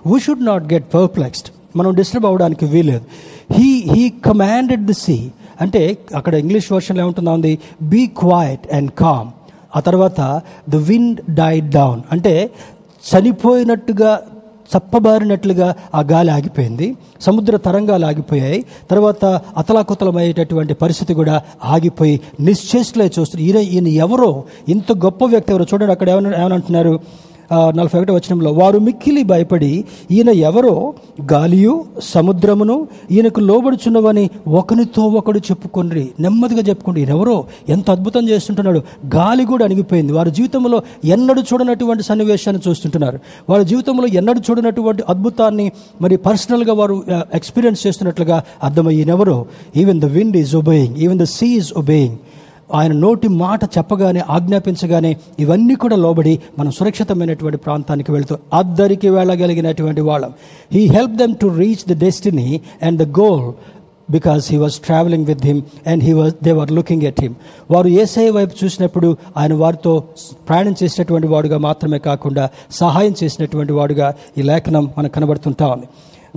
[0.08, 3.06] we should not get perplexed మనం డిస్టర్బ్ అవ్వడానికి వీలేదు
[3.52, 5.16] he he commanded the sea
[5.64, 5.82] అంటే
[6.16, 7.54] అక్కడ ఇంగ్లీష్ వర్షన్లో ఏముంటుందా ఉంది?
[7.94, 9.30] బీ క్వైట్ అండ్ కామ్
[9.76, 10.20] ఆ తర్వాత
[10.70, 12.34] ద విండ్ డైడ్ డౌన్ అంటే
[13.04, 14.12] చనిపోయినట్టుగా
[14.74, 16.86] చప్పబారినట్లుగా ఆ గాలి ఆగిపోయింది.
[17.22, 18.60] సముద్ర తరంగాలు ఆగిపోయాయి.
[18.92, 19.24] తర్వాత
[19.58, 22.16] అతలాకుతలమయ్యేటటువంటి పరిస్థితి కూడా ఆగిపోయి
[22.48, 24.32] నిశ్చేష్లే చూస్తారు ఈయన ఈయన ఎవరో
[24.70, 26.94] ఇంత గొప్ప వ్యక్తి ఎవరో చూడండి అక్కడ ఏమన్నా ఏమని అంటున్నారు?
[27.52, 30.94] నలభై ఒకటి వచనంలో వారు మిక్కిలి భయపడి ఈయన ఎవరో?
[31.32, 38.82] గాలియు సముద్రమును ఈయనకు లోబడుచున్నవని ఒకనితో ఒకడు చెప్పుకొని నెమ్మదిగా చెప్పుకోండి ఎవరో ఎంత అద్భుతం చేస్తుంటున్నాడు.
[39.16, 40.14] గాలి కూడా అణిగిపోయింది.
[40.14, 43.20] వారి జీవితంలో ఎన్నడూ చూడనటువంటి సన్నివేశాన్ని చూస్తుంటున్నారు.
[43.50, 47.04] వారి జీవితంలో ఎన్నడూ చూడనటువంటి అద్భుతాన్ని మరి పర్సనల్గా వారు
[47.34, 49.46] ఎక్స్పీరియన్స్ చేస్తున్నట్లుగా అర్థమయ్యినెవరో
[49.78, 50.96] even the wind is obeying.
[50.98, 52.18] Even the sea is obeying.
[52.74, 60.34] ఆయన నోటి మాట చెప్పగానే ఆజ్ఞాపించగానే ఇవన్నీ కూడా లోబడి మనం సురక్షితమైనటువంటి ప్రాంతానికి వెళుతూ అద్దరికి వెళ్ళగలిగినటువంటి వాళ్ళం.
[60.74, 63.54] He help them to reach the destiny and the goal
[64.12, 67.36] because he was travelling with him and he was there looking at him
[67.72, 70.04] వారు ఏసఐ వైపు చూసినప్పుడు ఆయన వారితో
[70.50, 75.86] ప్రయాణం చేసినటువంటి వాడుగా మాత్రమే కాకుండా సహాయం చేసినటువంటి వాడుగా ఈ లేఖనం మనకు కనబడుతుంటా ఉంది.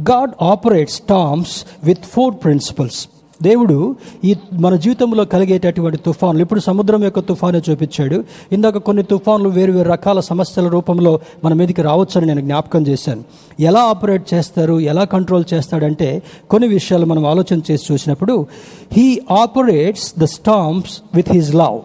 [0.01, 3.09] God operates storms with four principles
[3.42, 8.25] దేవుడు ఈ మన జీవితంలో కలిగేటటువంటి తుఫాన్లు ఇప్పుడు సముద్రం యొక్క తుఫాను చూపించాడు.
[8.53, 13.25] ఇందాక కొన్ని తుఫాన్లు వేరు వేరు రకాల సమస్యల రూపంలో మన మీదకి రావచ్చని నేను జ్ఞాపకం చేశాను.
[13.61, 18.46] ఎలా ఆపరేట్ చేస్తారు ఎలా కంట్రోల్ చేస్తాడంటే కొన్ని విషయాలు మనం ఆలోచన చేసి చూసినప్పుడు
[18.92, 21.81] he operates the storms with his love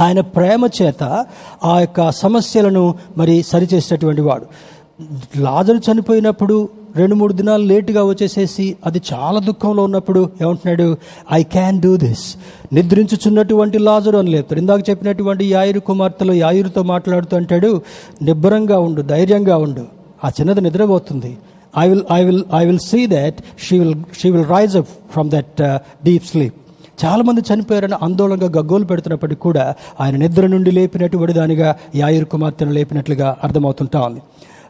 [0.00, 1.26] ఆయన ప్రేమ చేత
[1.64, 4.46] ఆ యొక్క సమస్యలను మరి సరిచేసేటటువంటి వాడు.
[5.36, 10.96] లాజరు చనిపోయినప్పుడు రెండు మూడు దినాలు లేటుగా వచ్చేసేసి అది చాలా దుఃఖంలో ఉన్నప్పుడు ఏమంటున్నాడు?
[11.32, 12.26] ఐ క్యాన్ డూ దిస్
[12.72, 14.60] నిద్రించుచున్నటువంటి లాజరు అని లేపుతాడు.
[14.60, 17.82] ఇందాక చెప్పినటువంటి యాయిరు కుమార్తెలు యాయిరుతో మాట్లాడుతూ అంటాడు
[18.22, 19.84] నిబ్బరంగా ఉండు ధైర్యంగా ఉండు.
[20.24, 21.32] ఆ చిన్నది నిద్రపోతుంది.
[21.78, 25.30] I will I will I will see that she will she will rise up from
[25.30, 25.62] that
[26.04, 26.54] deep sleep
[27.04, 33.36] చాలా మంది చనిపోయారని ఆందోళనగా గగ్గోలు పెడుతున్నప్పటికీ కూడా ఆయన నిద్ర నుండి లేపినటువంటి దానిగా యాయుర్ కుమార్తెను లేపినట్లుగా
[33.44, 34.20] అర్థమవుతుంటా ఉంది.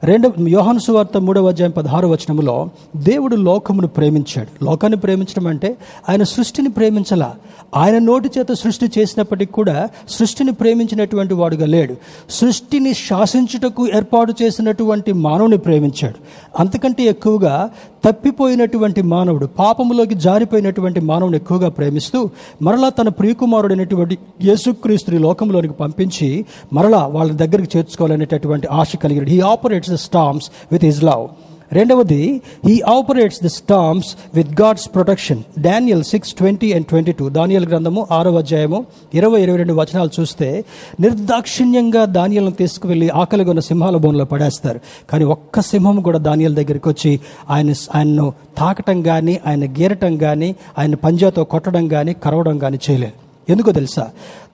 [0.05, 4.65] రెండు యోహాను సువార్త మూడవ అధ్యాయం పదహారు వచనములో దేవుడు లోకమును ప్రేమించాడు.
[4.65, 5.77] లోకాన్ని ప్రేమించడం అంటే
[6.09, 7.35] ఆయన సృష్టిని ప్రేమించలా.
[7.77, 11.97] ఆయన నోటి చేత సృష్టి చేసినప్పటికీ కూడా సృష్టిని ప్రేమించినటువంటి వాడుగా లేడు.
[12.31, 16.14] సృష్టిని శాసించుటకు ఏర్పాటు చేసినటువంటి మానవుని ప్రేమించాడు.
[16.61, 17.70] అంతకంటే ఎక్కువగా
[18.07, 22.19] తప్పిపోయినటువంటి మానవుడు పాపములోకి జారిపోయినటువంటి మానవుని ఎక్కువగా ప్రేమిస్తూ
[22.63, 26.29] మరలా తన ప్రియకుమారుడైనటువంటి యేసుక్రీస్తుని లోకంలోనికి పంపించి
[26.73, 31.25] మరలా వాళ్ళ దగ్గరికి చేర్చుకోవాలనేటటువంటి ఆశ కలిగిన he operates the storms with his love
[31.73, 37.67] రెండవది he operates the storms with God's protection Daniel six twenty and twenty two Daniel
[37.67, 40.64] గ్రంథము ఆరో అధ్యాయము ఇరవై ఇరవై రెండు వచనాలు చూస్తే
[41.01, 44.81] నిర్దాక్షిణ్యంగా దానియలను తీసుకువెళ్ళి ఆకలిగా ఉన్న సింహాల బోన్లో పడేస్తారు.
[45.11, 50.95] కానీ ఒక్క సింహం కూడా దానియల్ దగ్గరికి వచ్చి ఆయన ఆయన్ను తాకటం కానీ ఆయన గీరటం కానీ ఆయన
[50.95, 53.26] పంజాతో కొట్టడం కానీ కరవడం కానీ చేయలేదు.
[53.49, 54.11] ఎందుకో తెలుసా?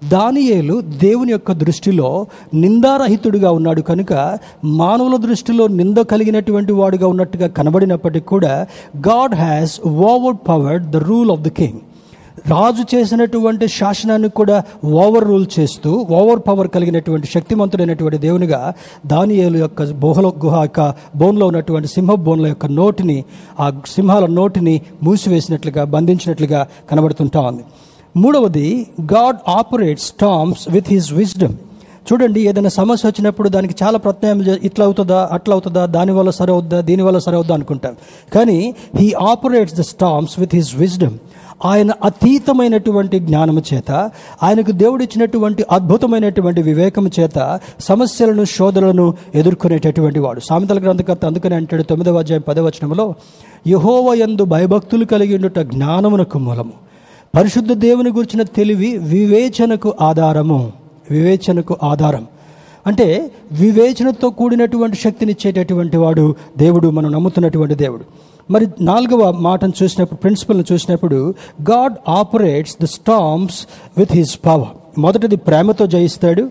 [0.08, 4.12] దానియేలు దేవుని యొక్క దృష్టిలో నిందారహితుడిగా ఉన్నాడు కనుక
[4.64, 8.66] మానవుల దృష్టిలో నింద కలిగినటువంటి వాడుగా ఉన్నట్టుగా కనబడినప్పటికీ కూడా
[9.08, 9.80] God has
[10.48, 11.80] overpowered the rule of the king.
[12.50, 18.60] రాజు చేసినటువంటి శాసనాన్ని కూడా ఓవర్ రూల్ చేస్తూ ఓవర్ పవర్ కలిగినటువంటి శక్తిమంతుడైనటువంటి దేవునిగా
[19.06, 23.24] దానియేలు యొక్క బోహల గుహ యొక్క బోన్లో ఉన్నటువంటి సింహ బోన్ల యొక్క నోటిని
[23.60, 27.64] ఆ సింహాల నోటిని మూసివేసినట్లుగా బంధించినట్లుగా కనబడుతుంటా ఉంది.
[28.16, 31.54] మూడవది God operates storms with his wisdom
[32.12, 37.18] చూడండి ఏదైనా సమస్య వచ్చినప్పుడు దానికి చాలా ప్రత్యామ్నాయం ఇట్లా అవుతుందా అట్లా అవుతుందా దానివల్ల సరే అవుద్దా దీనివల్ల
[37.18, 37.94] సరే అవుద్దా అనుకుంటాం.
[38.34, 41.18] కానీ he operates the storms with his wisdom
[41.64, 44.10] ఆయన అతీతమైనటువంటి జ్ఞానము చేత
[44.42, 50.40] ఆయనకు దేవుడిచ్చినటువంటి అద్భుతమైనటువంటి వివేకము చేత సమస్యలను శోధనలను ఎదుర్కొనేటటువంటి వాడు.
[50.40, 53.14] సామెతల గ్రంథకర్త అందుకని అంటాడు తొమ్మిదవ అధ్యాయం పదవచనంలో
[53.66, 56.91] యహోవయందు భయభక్తులు కలిగి ఉండుట జ్ఞానమునకు మూలము.
[57.36, 60.72] పరిశుద్ధ దేవుని గురించిన తెలివి వివేచనకు ఆధారము.
[61.10, 62.26] వివేచనకు ఆధారం.
[62.86, 68.04] అంటే వివేచనతో కూడినటువంటి శక్తినిచ్చేటటువంటి వాడు దేవుడు మనం నమ్ముతున్నటువంటి దేవుడు.
[68.50, 71.34] మరి నాలుగవ మాటను చూసినప్పుడు ప్రిన్సిపల్ని చూసినప్పుడు
[71.70, 73.66] God operates the storms
[73.98, 75.00] with his power.
[75.00, 76.50] మొదటిది ప్రేమతో జయిస్తాడు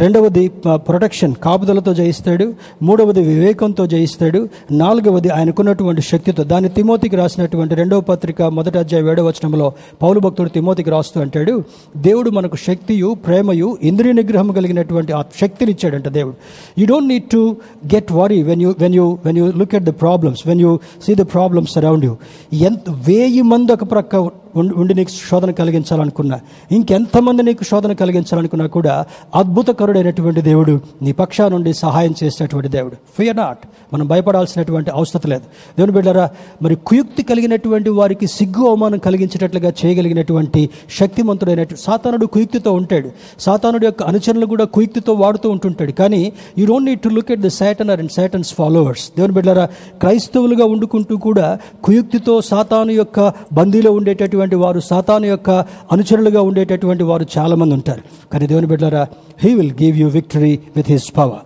[0.00, 0.42] రెండవది
[0.88, 2.46] ప్రొటెక్షన్ కాపుదలతో జయిస్తాడు.
[2.82, 4.40] మూడవది వివేకంతో జయిస్తాడు.
[4.72, 6.42] నాలుగవది ఆయనకున్నటువంటి శక్తితో.
[6.44, 9.72] దాన్ని తిమోతికి రాసినటువంటి రెండవ పత్రిక మొదటి అధ్యాయ ఏడవ వచనంలో
[10.02, 11.54] పౌలు భక్తుడు తిమోతికి రాస్తూ అంటాడు
[11.96, 16.36] దేవుడు మనకు శక్తియు ప్రేమయు ఇంద్రియ నిగ్రహం కలిగినటువంటి ఆ శక్తిని ఇచ్చాడంట దేవుడు.
[16.80, 17.56] You don't need to
[17.94, 20.72] get worry when you when you when you look at the problems when you
[21.06, 22.16] see the problems around you
[22.52, 24.16] ఎంత వేయి మంది ఒక ప్రక్క
[24.56, 26.40] ఉండి ఉండి నీకు శోధన కలిగించాలనుకున్నా
[26.72, 32.94] ఇంకెంతమంది నీకు శోధన కలిగించాలనుకున్నా కూడా అద్భుతకరుడైనటువంటి దేవుడు నీ పక్షా నుండి సహాయం చేసేటువంటి దేవుడు.
[33.18, 33.58] ఫియర్ నాట్
[33.92, 35.42] మనం భయపడాల్సినటువంటి అవసరం లేదు.
[35.78, 36.30] దేవుని బిడ్డారా
[36.62, 43.10] మరి కుయుక్తి కలిగినటువంటి వారికి సిగ్గు అవమానం కలిగించేటట్లుగా చేయగలిగినటువంటి శక్తిమంతుడైనటువంటి సాతానుడు కుయుక్తితో ఉంటాడు.
[43.40, 45.92] సాతానుడు యొక్క అనుచరులు కూడా కుయుక్తితో వాడుతూ ఉంటుంటాడు.
[45.92, 49.66] కానీ you don't need to look at the Satan and Satan's followers దేవుని బిడ్డారా
[50.00, 55.50] క్రైస్తవులుగా ఉండుకుంటూ కూడా కుయుక్తితో సాతాను యొక్క బందీలో ఉండేటటువంటి వారు సాతాను యొక్క
[55.92, 58.02] అనుచరులుగా ఉండేటటువంటి వారు చాలామంది ఉంటారు.
[58.32, 59.06] కానీ దేవుని బిడ్డరా
[59.38, 61.38] he will give you victory with his power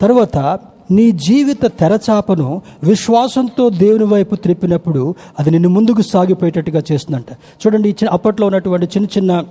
[0.00, 0.58] తర్వాత
[0.90, 7.32] నీ జీవిత తెరచాపను విశ్వాసంతో దేవుని వైపు త్రిప్పినప్పుడు అది నిన్ను ముందుకు సాగిపోయేటట్టుగా చేస్తుందంట.
[7.32, 9.44] చూడండి అప్పట్లో ఉన్నటువంటి చిన్న చిన్న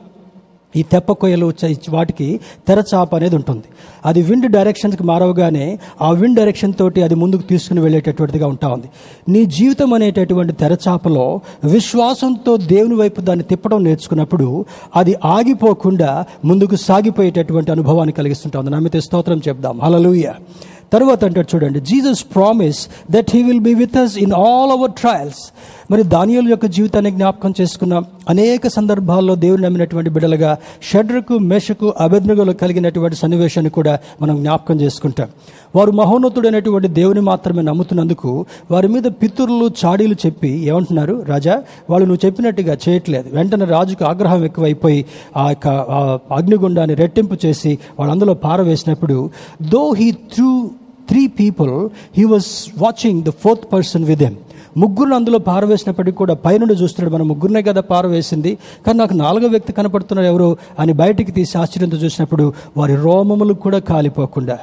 [0.78, 1.53] ఈ తెప్ప కొయ్యలు
[1.89, 3.63] వాటికి తెరచాప అనేది ఉంటుంది.
[4.05, 8.88] అది విండ్ డైరెక్షన్స్కి మారవగానే ఆ విండ్ డైరెక్షన్ తోటి అది ముందుకు తీసుకుని వెళ్ళేటటువంటిదిగా ఉంటా ఉంది.
[9.32, 14.65] నీ జీవితం అనేటటువంటి తెరచాపలో విశ్వాసంతో దేవుని వైపు దాన్ని తిప్పడం నేర్చుకున్నప్పుడు
[14.95, 18.71] అది ఆగిపోకుండా ముందుకు సాగిపోయేటటువంటి అనుభవాన్ని కలిగిస్తుంటా ఉంది.
[18.71, 19.82] నమ్మితే స్తోత్రం చెప్దాం.
[19.82, 20.32] హలలుయ
[20.93, 21.80] తర్వాత అంటాడు చూడండి.
[21.80, 25.51] Jesus promise that he will be with us in all our trials
[25.91, 28.05] మరి దానియుల యొక్క జీవితాన్ని జ్ఞాపకం చేసుకున్నాం.
[28.29, 30.57] అనేక సందర్భాల్లో దేవుని నమ్మినటువంటి బిడ్డలుగా
[30.91, 35.27] షడ్రకు మెషకు అభిజ్ఞలు కలిగినటువంటి సన్నివేశాన్ని కూడా మనం జ్ఞాపకం చేసుకుంటాం.
[35.75, 41.25] వారు మహోన్నతుడైనటువంటి దేవుని మాత్రమే నమ్ముతున్నందుకు వారి మీద పితురులు చాడీలు చెప్పి ఏమంటున్నారు?
[41.27, 43.29] రాజా వాళ్ళు నువ్వు చెప్పినట్టుగా చేయట్లేదు.
[43.35, 45.05] వెంటనే రాజుకు ఆగ్రహం ఎక్కువైపోయి
[45.38, 45.67] ఆ యొక్క
[46.31, 49.29] అగ్నిగుండాన్ని రెట్టింపు చేసి వాళ్ళందులో పారవేసినప్పుడు
[49.69, 50.69] though he through
[51.09, 54.35] three people he was watching the fourth person with them
[54.78, 57.15] ముగ్గురు అందులో పారవేసినప్పటికీ కూడా పైనుండి చూస్తున్నాడు.
[57.15, 58.57] మనం ముగ్గురునే కదా పారవేసింది.
[58.88, 64.57] కానీ నాకు నాలుగో వ్యక్తి కనపడుతున్నాడు ఎవరు అని బయటికి తీసి ఆశ్చర్యంతో చూసినప్పుడు వారి రోమములు కూడా కాలిపోకుండా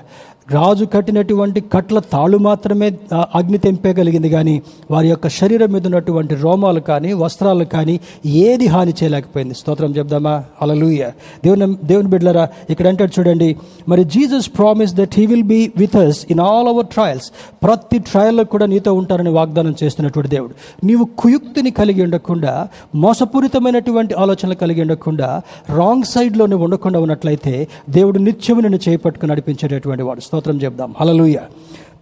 [0.53, 2.99] రాజు కట్టినటువంటి కట్ల తాళు మాత్రమే
[3.35, 9.55] అగ్ని తెంపేయగలిగింది కానీ వారి యొక్క శరీరం మీద ఉన్నటువంటి రోమాలు కానీ వస్త్రాలు కానీ ఏది హాని చేయలేకపోయింది.
[9.55, 10.45] స్తోత్రం చెప్దామా?
[10.63, 11.11] అలలుయ
[11.45, 13.57] దేవుని దేవుని బిడ్డలరా ఇక్కడ అంటాడు చూడండి
[13.89, 17.31] మరి Jesus promise that he will be with us in all our trials
[17.63, 20.55] ప్రతి ట్రయల్లో కూడా నీతో ఉంటారని వాగ్దానం చేస్తున్నటువంటి దేవుడు.
[20.87, 25.43] నీవు కుయుక్తిని కలిగి ఉండకుండా మోసపూరితమైనటువంటి ఆలోచనలు కలిగి ఉండకుండా
[25.77, 30.34] రాంగ్ సైడ్లోనే ఉండకుండా ఉన్నట్లయితే దేవుడు నిత్యము నిన్ను చేపట్టుకుని నడిపించేటటువంటి వాడు.
[30.35, 30.95] స్తోత్రం చెప్దాం.
[31.01, 31.39] హలలుయ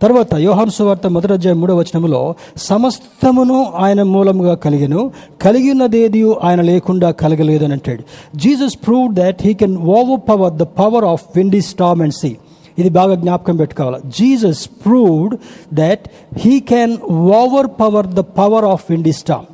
[0.03, 2.21] తర్వాత యోహాను సువార్త మొదటి అధ్యాయం మూడవ వచనములో
[2.57, 5.01] సమస్తమును ఆయన మూలముగా కలిగిను
[5.43, 8.03] కలిగి ఉన్నదేది ఆయన లేకుండా కలగలేదని అంటాడు.
[8.39, 9.77] Jesus prove that he can
[10.29, 12.37] overpower the power of windy storm and sea
[12.79, 14.01] ఇది బాగా జ్ఞాపకం పెట్టుకోవాలి.
[14.19, 15.37] Jesus proved
[15.75, 16.05] that
[16.37, 16.97] he can
[17.81, 19.47] overpower the power of windy storm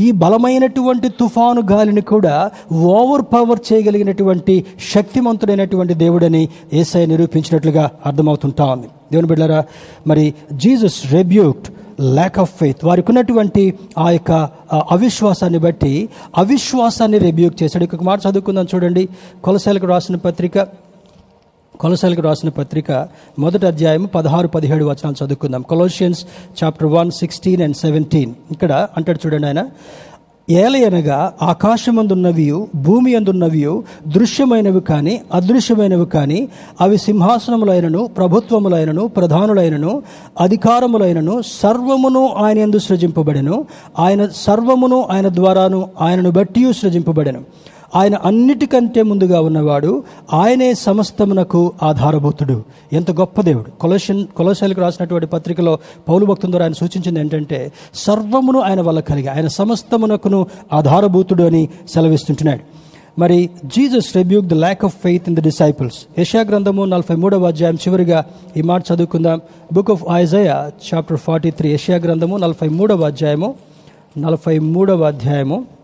[0.00, 8.86] ఈ బలమైనటువంటి తుఫాను గాలిని కూడా ఓవర్ పవర్ చేయగలిగినటువంటి శక్తిమంతుడైనటువంటి దేవుడని ఏసఐ నిరూపించినట్లుగా అర్థమవుతుంటా ఉంది.
[8.86, 9.64] దేవుని బిడ్డరా
[10.06, 11.68] మరి Jesus rebuked
[12.00, 13.62] lack of faith వారికి ఉన్నటువంటి
[13.98, 14.32] ఆ యొక్క
[14.92, 17.84] అవిశ్వాసాన్ని బట్టి అవిశ్వాసాన్ని రెబ్యూక్ చేశాడు.
[17.84, 19.08] ఇక మాట చదువుకుందాం చూడండి.
[19.44, 20.58] కొలసాలకు రాసిన పత్రిక
[21.80, 23.08] కొలసాలకు రాసిన పత్రిక
[23.38, 25.62] మొదటి అధ్యాయం పదహారు పదిహేడు వచనాలు చదువుకుందాం.
[25.62, 26.24] Colossians
[26.64, 28.34] chapter one sixteen and seventeen.
[28.50, 29.66] ఇక్కడ అంటాడు చూడండి ఆయన
[30.50, 33.66] ఏలయనగా ఆకాశమందున్నవి భూమి అందున్నవి
[34.08, 36.48] దృశ్యమైనవి కానీ అదృశ్యమైనవి కానీ
[36.80, 40.02] అవి సింహాసనములైనను ప్రభుత్వములైనను ప్రధానులైనను
[40.40, 43.64] అధికారములైనను సర్వమును ఆయన ఎందు సృజింపబడెను.
[43.98, 47.40] ఆయన సర్వమును ఆయన ద్వారాను ఆయనను బట్టి సృజింపబడెను.
[47.94, 52.64] ఆయన అన్నిటికంటే ముందుగా ఉన్నవాడు ఆయనే సమస్తమునకు ఆధారభూతుడు.
[52.92, 53.70] ఎంత గొప్ప దేవుడు.
[53.70, 55.78] కొలషన్ కొలశాలకు రాసినటువంటి పత్రికలో
[56.08, 62.60] పౌలు భక్తుల ద్వారా ఆయన సూచించింది ఏంటంటే సర్వమును ఆయన వల్ల కలిగి ఆయన సమస్తమునకును ఆధారభూతుడు అని సెలవిస్తుంటున్నాడు.
[63.18, 67.74] మరి Jesus rebuke the lack of faith in the disciples యశా గ్రంథము నలభై మూడవ అధ్యాయం
[67.74, 68.24] చివరిగా
[68.56, 69.40] ఈ మాట చదువుకుందాం.
[69.72, 73.54] Book of Isaiah chapter forty three యశా గ్రంథము నలభై మూడవ అధ్యాయము
[74.18, 75.75] నలభై మూడవ అధ్యాయము.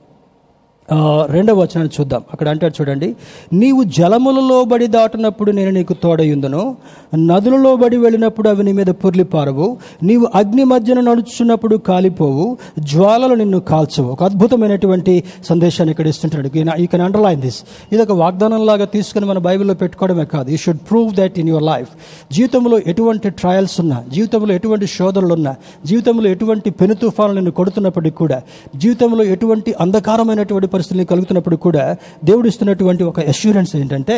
[1.31, 2.23] రెండవ వచనాన్ని చూద్దాం.
[2.33, 3.17] అక్కడ అంటాడు చూడండి
[3.53, 6.77] నీవు జలములలో బడి దాటినప్పుడు నేను నీకు తోడయుందును
[7.17, 9.77] నదులలో బడి వెళ్ళినప్పుడు అవి నీ మీద పుర్లిపారవు.
[10.03, 12.57] నీవు అగ్ని మధ్యన నడుచున్నప్పుడు కాలిపోవు.
[12.79, 14.09] జ్వాలలు నిన్ను కాల్చవు.
[14.09, 16.51] ఒక అద్భుతమైనటువంటి సందేశాన్ని ఇక్కడ ఇస్తుంటాడు.
[16.57, 20.51] యూ కెన్ అండర్లైన్ దిస్ ఇది ఒక వాగ్దానం లాగా తీసుకుని మన బైబిల్లో పెట్టుకోవడమే కాదు.
[20.51, 21.89] You should prove that in your life
[22.33, 25.55] జీవితంలో ఎటువంటి ట్రయల్స్ ఉన్నా జీవితంలో ఎటువంటి శోధనలు ఉన్నా
[25.87, 28.43] జీవితంలో ఎటువంటి పెను తుఫాను నిన్ను కొడుతున్నప్పటికీ కూడా
[28.77, 31.85] జీవితంలో ఎటువంటి అంధకారమైనటువంటి పరిస్థితులు కలుగుతున్నప్పుడు కూడా
[32.25, 34.17] దేవుడు ఇస్తున్నటువంటి ఒక అష్యూరెన్స్ ఏంటంటే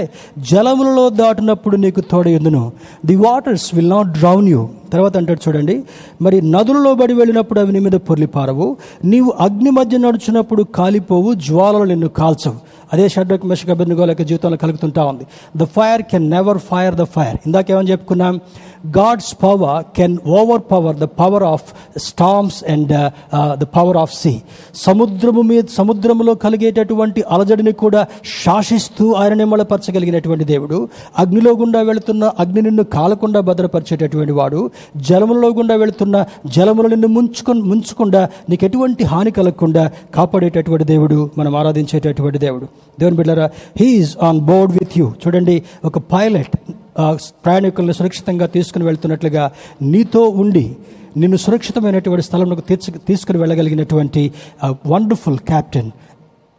[0.51, 2.65] జలములలో దాటినప్పుడు నీకు తోడయుందును
[3.07, 4.63] the waters will not drown you
[4.95, 5.77] తర్వాత అంటాడు చూడండి
[6.23, 8.69] మరి నదులలో బడి వెళ్ళినప్పుడు అవి నీ మీద పొర్లిపారవు
[9.13, 12.59] నీవు అగ్ని మధ్య నడుచున్నప్పుడు కాలిపోవు జ్వాలలు నిన్ను కాల్చవు.
[12.93, 15.25] అదే షడ్రక్ మెషక బెన్నుగోల యొక్క జీవితంలో కలుగుతుంటా ఉంది.
[15.57, 18.35] The fire can never fire the fire ఇందాకేమని చెప్పుకున్నాం?
[18.99, 20.17] God's power can
[20.73, 21.69] overpower the power of
[22.07, 22.93] storms and
[23.63, 24.35] the power of sea
[24.87, 28.03] సముద్రము మీద సముద్రములో కలిగేటటువంటి అలజడిని కూడా
[28.43, 30.79] శాసిస్తూ ఆయన నిమ్మలపరచగలిగినటువంటి దేవుడు.
[31.23, 34.61] అగ్నిలో గుండా వెళుతున్న అగ్ని నిన్ను కాలకుండా భద్రపరిచేటటువంటి వాడు.
[34.97, 42.39] జలములలో గుండా వెళుతున్న జలములు నిన్ను ముంచుకు ముంచకుండా నీకు ఎటువంటి హాని కలగకుండా కాపాడేటటువంటి దేవుడు మనం ఆరాధించేటటువంటి
[42.39, 42.67] దేవుడు.
[43.01, 46.57] దేవుని బిడ్డరా he's on board with you చూడండి ఒక పైలట్
[47.45, 49.51] ప్రయాణికులను సురక్షితంగా తీసుకుని వెళ్తున్నట్లుగా
[49.83, 50.77] నీతో ఉండి
[51.17, 54.33] నిన్ను సురక్షితమైనటువంటి స్థలంలో తీర్చు తీసుకుని వెళ్ళగలిగినటువంటి
[54.87, 55.91] wonderful captain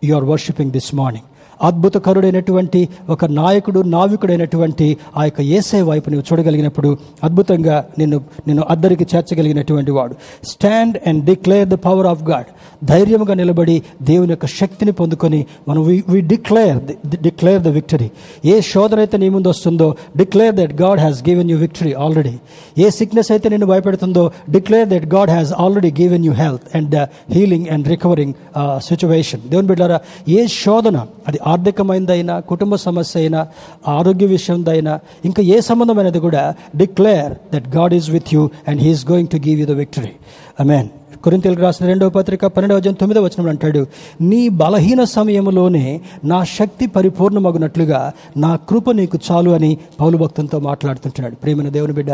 [0.04, 1.26] you are worshipping this morning
[1.62, 9.92] అద్భుతకరుడైనటువంటి ఒక నాయకుడు నావికుడైనటువంటి ఆ యొక్క ఏసై వైపు నువ్వు చూడగలిగినప్పుడు అద్భుతంగా నిన్ను నిన్ను అద్దరికి చేర్చగలిగినటువంటి
[9.92, 10.16] వాడు.
[10.44, 12.46] Stand and declare the power of God
[12.84, 16.78] ధైర్యంగా నిలబడి దేవుని యొక్క శక్తిని పొందుకొని మనం we declare
[17.22, 18.10] declare the victory
[18.46, 19.88] ఏ శోధన అయితే నీ ముందు వస్తుందో
[20.18, 22.34] declare that God has given you victory already
[22.78, 26.96] A sickness అయితే నిన్ను భయపెడుతుందో declare that God has already given you health and
[27.34, 28.34] healing and recovering
[28.82, 30.00] situation దేవుని బిడ్డారా
[30.30, 30.98] ఏ శోధన
[31.28, 33.42] అది ఆర్థికమైనదైనా కుటుంబ సమస్య అయినా
[33.88, 36.44] ఆరోగ్య విషయందైనా ఇంకా ఏ సంబంధమైనది కూడా
[36.76, 40.14] declare that God is with you and he's going to give you the victory
[40.60, 40.90] amen
[41.24, 43.82] కొరింతలకు రాసిన రెండవ పత్రిక పన్నెండవ వచనం తొమ్మిదవ వచనం అంటాడు
[44.22, 45.86] నీ బలహీన సమయంలోనే
[46.24, 48.02] నా శక్తి పరిపూర్ణమగునట్లుగా
[48.38, 51.36] నా కృప నీకు చాలు అని పౌలు భక్తులతో మాట్లాడుతుంటున్నాడు.
[51.36, 52.12] ప్రేమైన దేవుని బిడ్డ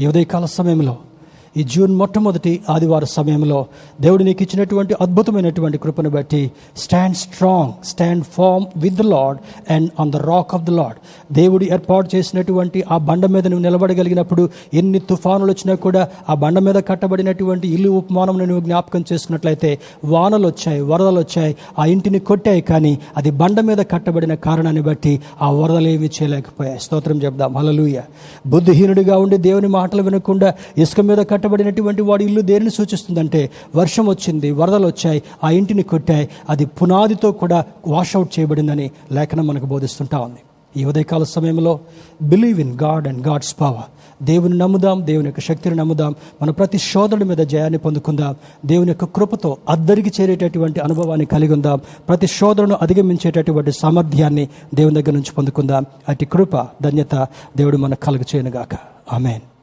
[0.00, 0.94] ఈ ఉదయకాల సమయంలో
[1.58, 3.66] ఈ జూన్ మొట్టమొదటి ఆదివార సమయంలో
[4.00, 9.38] దేవుడు నీకు ఇచ్చినటువంటి అద్భుతమైనటువంటి కృపను బట్టి stand strong stand firm with the Lord
[9.72, 10.98] and on the rock of the Lord
[11.34, 16.74] దేవుడు ఏర్పాటు చేసినటువంటి ఆ బండ మీద నువ్వు నిలబడగలిగినప్పుడు ఎన్ని తుఫానులు వచ్చినా కూడా ఆ బండ మీద
[16.74, 23.30] కట్టబడినటువంటి ఇల్లు ఉపమానం నువ్వు జ్ఞాపకం చేసుకున్నట్లయితే వానలు వచ్చాయి వరదలు వచ్చాయి ఆ ఇంటిని కొట్టాయి కానీ అది
[23.30, 26.80] బండ మీద కట్టబడిన కారణాన్ని బట్టి ఆ వరదలు ఏమీ చేయలేకపోయాయి.
[26.80, 27.56] స్తోత్రం చెప్దాం.
[27.56, 27.98] హలలుయ
[28.46, 34.50] బుద్ధిహీనుడిగా ఉండి దేవుని మాటలు వినకుండా ఇసుక మీద కట్ట కట్టబడినటువంటి వాడి ఇల్లు దేనిని సూచిస్తుందంటే వర్షం వచ్చింది
[34.50, 40.36] వరదలు వచ్చాయి ఆ ఇంటిని కొట్టాయి అది పునాదితో కూడా వాషౌట్ చేయబడిందని లేఖనం మనకు బోధిస్తుంటా ఉంది.
[40.76, 41.80] ఈ ఉదయకాల సమయంలో
[42.22, 46.14] believe in God and God's power దేవుని నమ్ముదాం దేవుని యొక్క శక్తిని నమ్ముదాం.
[46.42, 48.34] మన ప్రతి శోధన మీద జయాన్ని పొందుకుందాం.
[48.66, 51.80] దేవుని యొక్క కృపతో అద్దరికి చేరేటటువంటి అనుభవాన్ని కలిగి ఉందాం.
[52.08, 55.86] ప్రతి శోధనను అధిగమించేటటువంటి సామర్థ్యాన్ని దేవుని దగ్గర నుంచి పొందుకుందాం.
[56.08, 57.26] అటు కృప ధన్యత
[57.56, 58.78] దేవుడు మనకు కలుగు చేయనుగాక
[59.12, 59.57] ఆమెన్.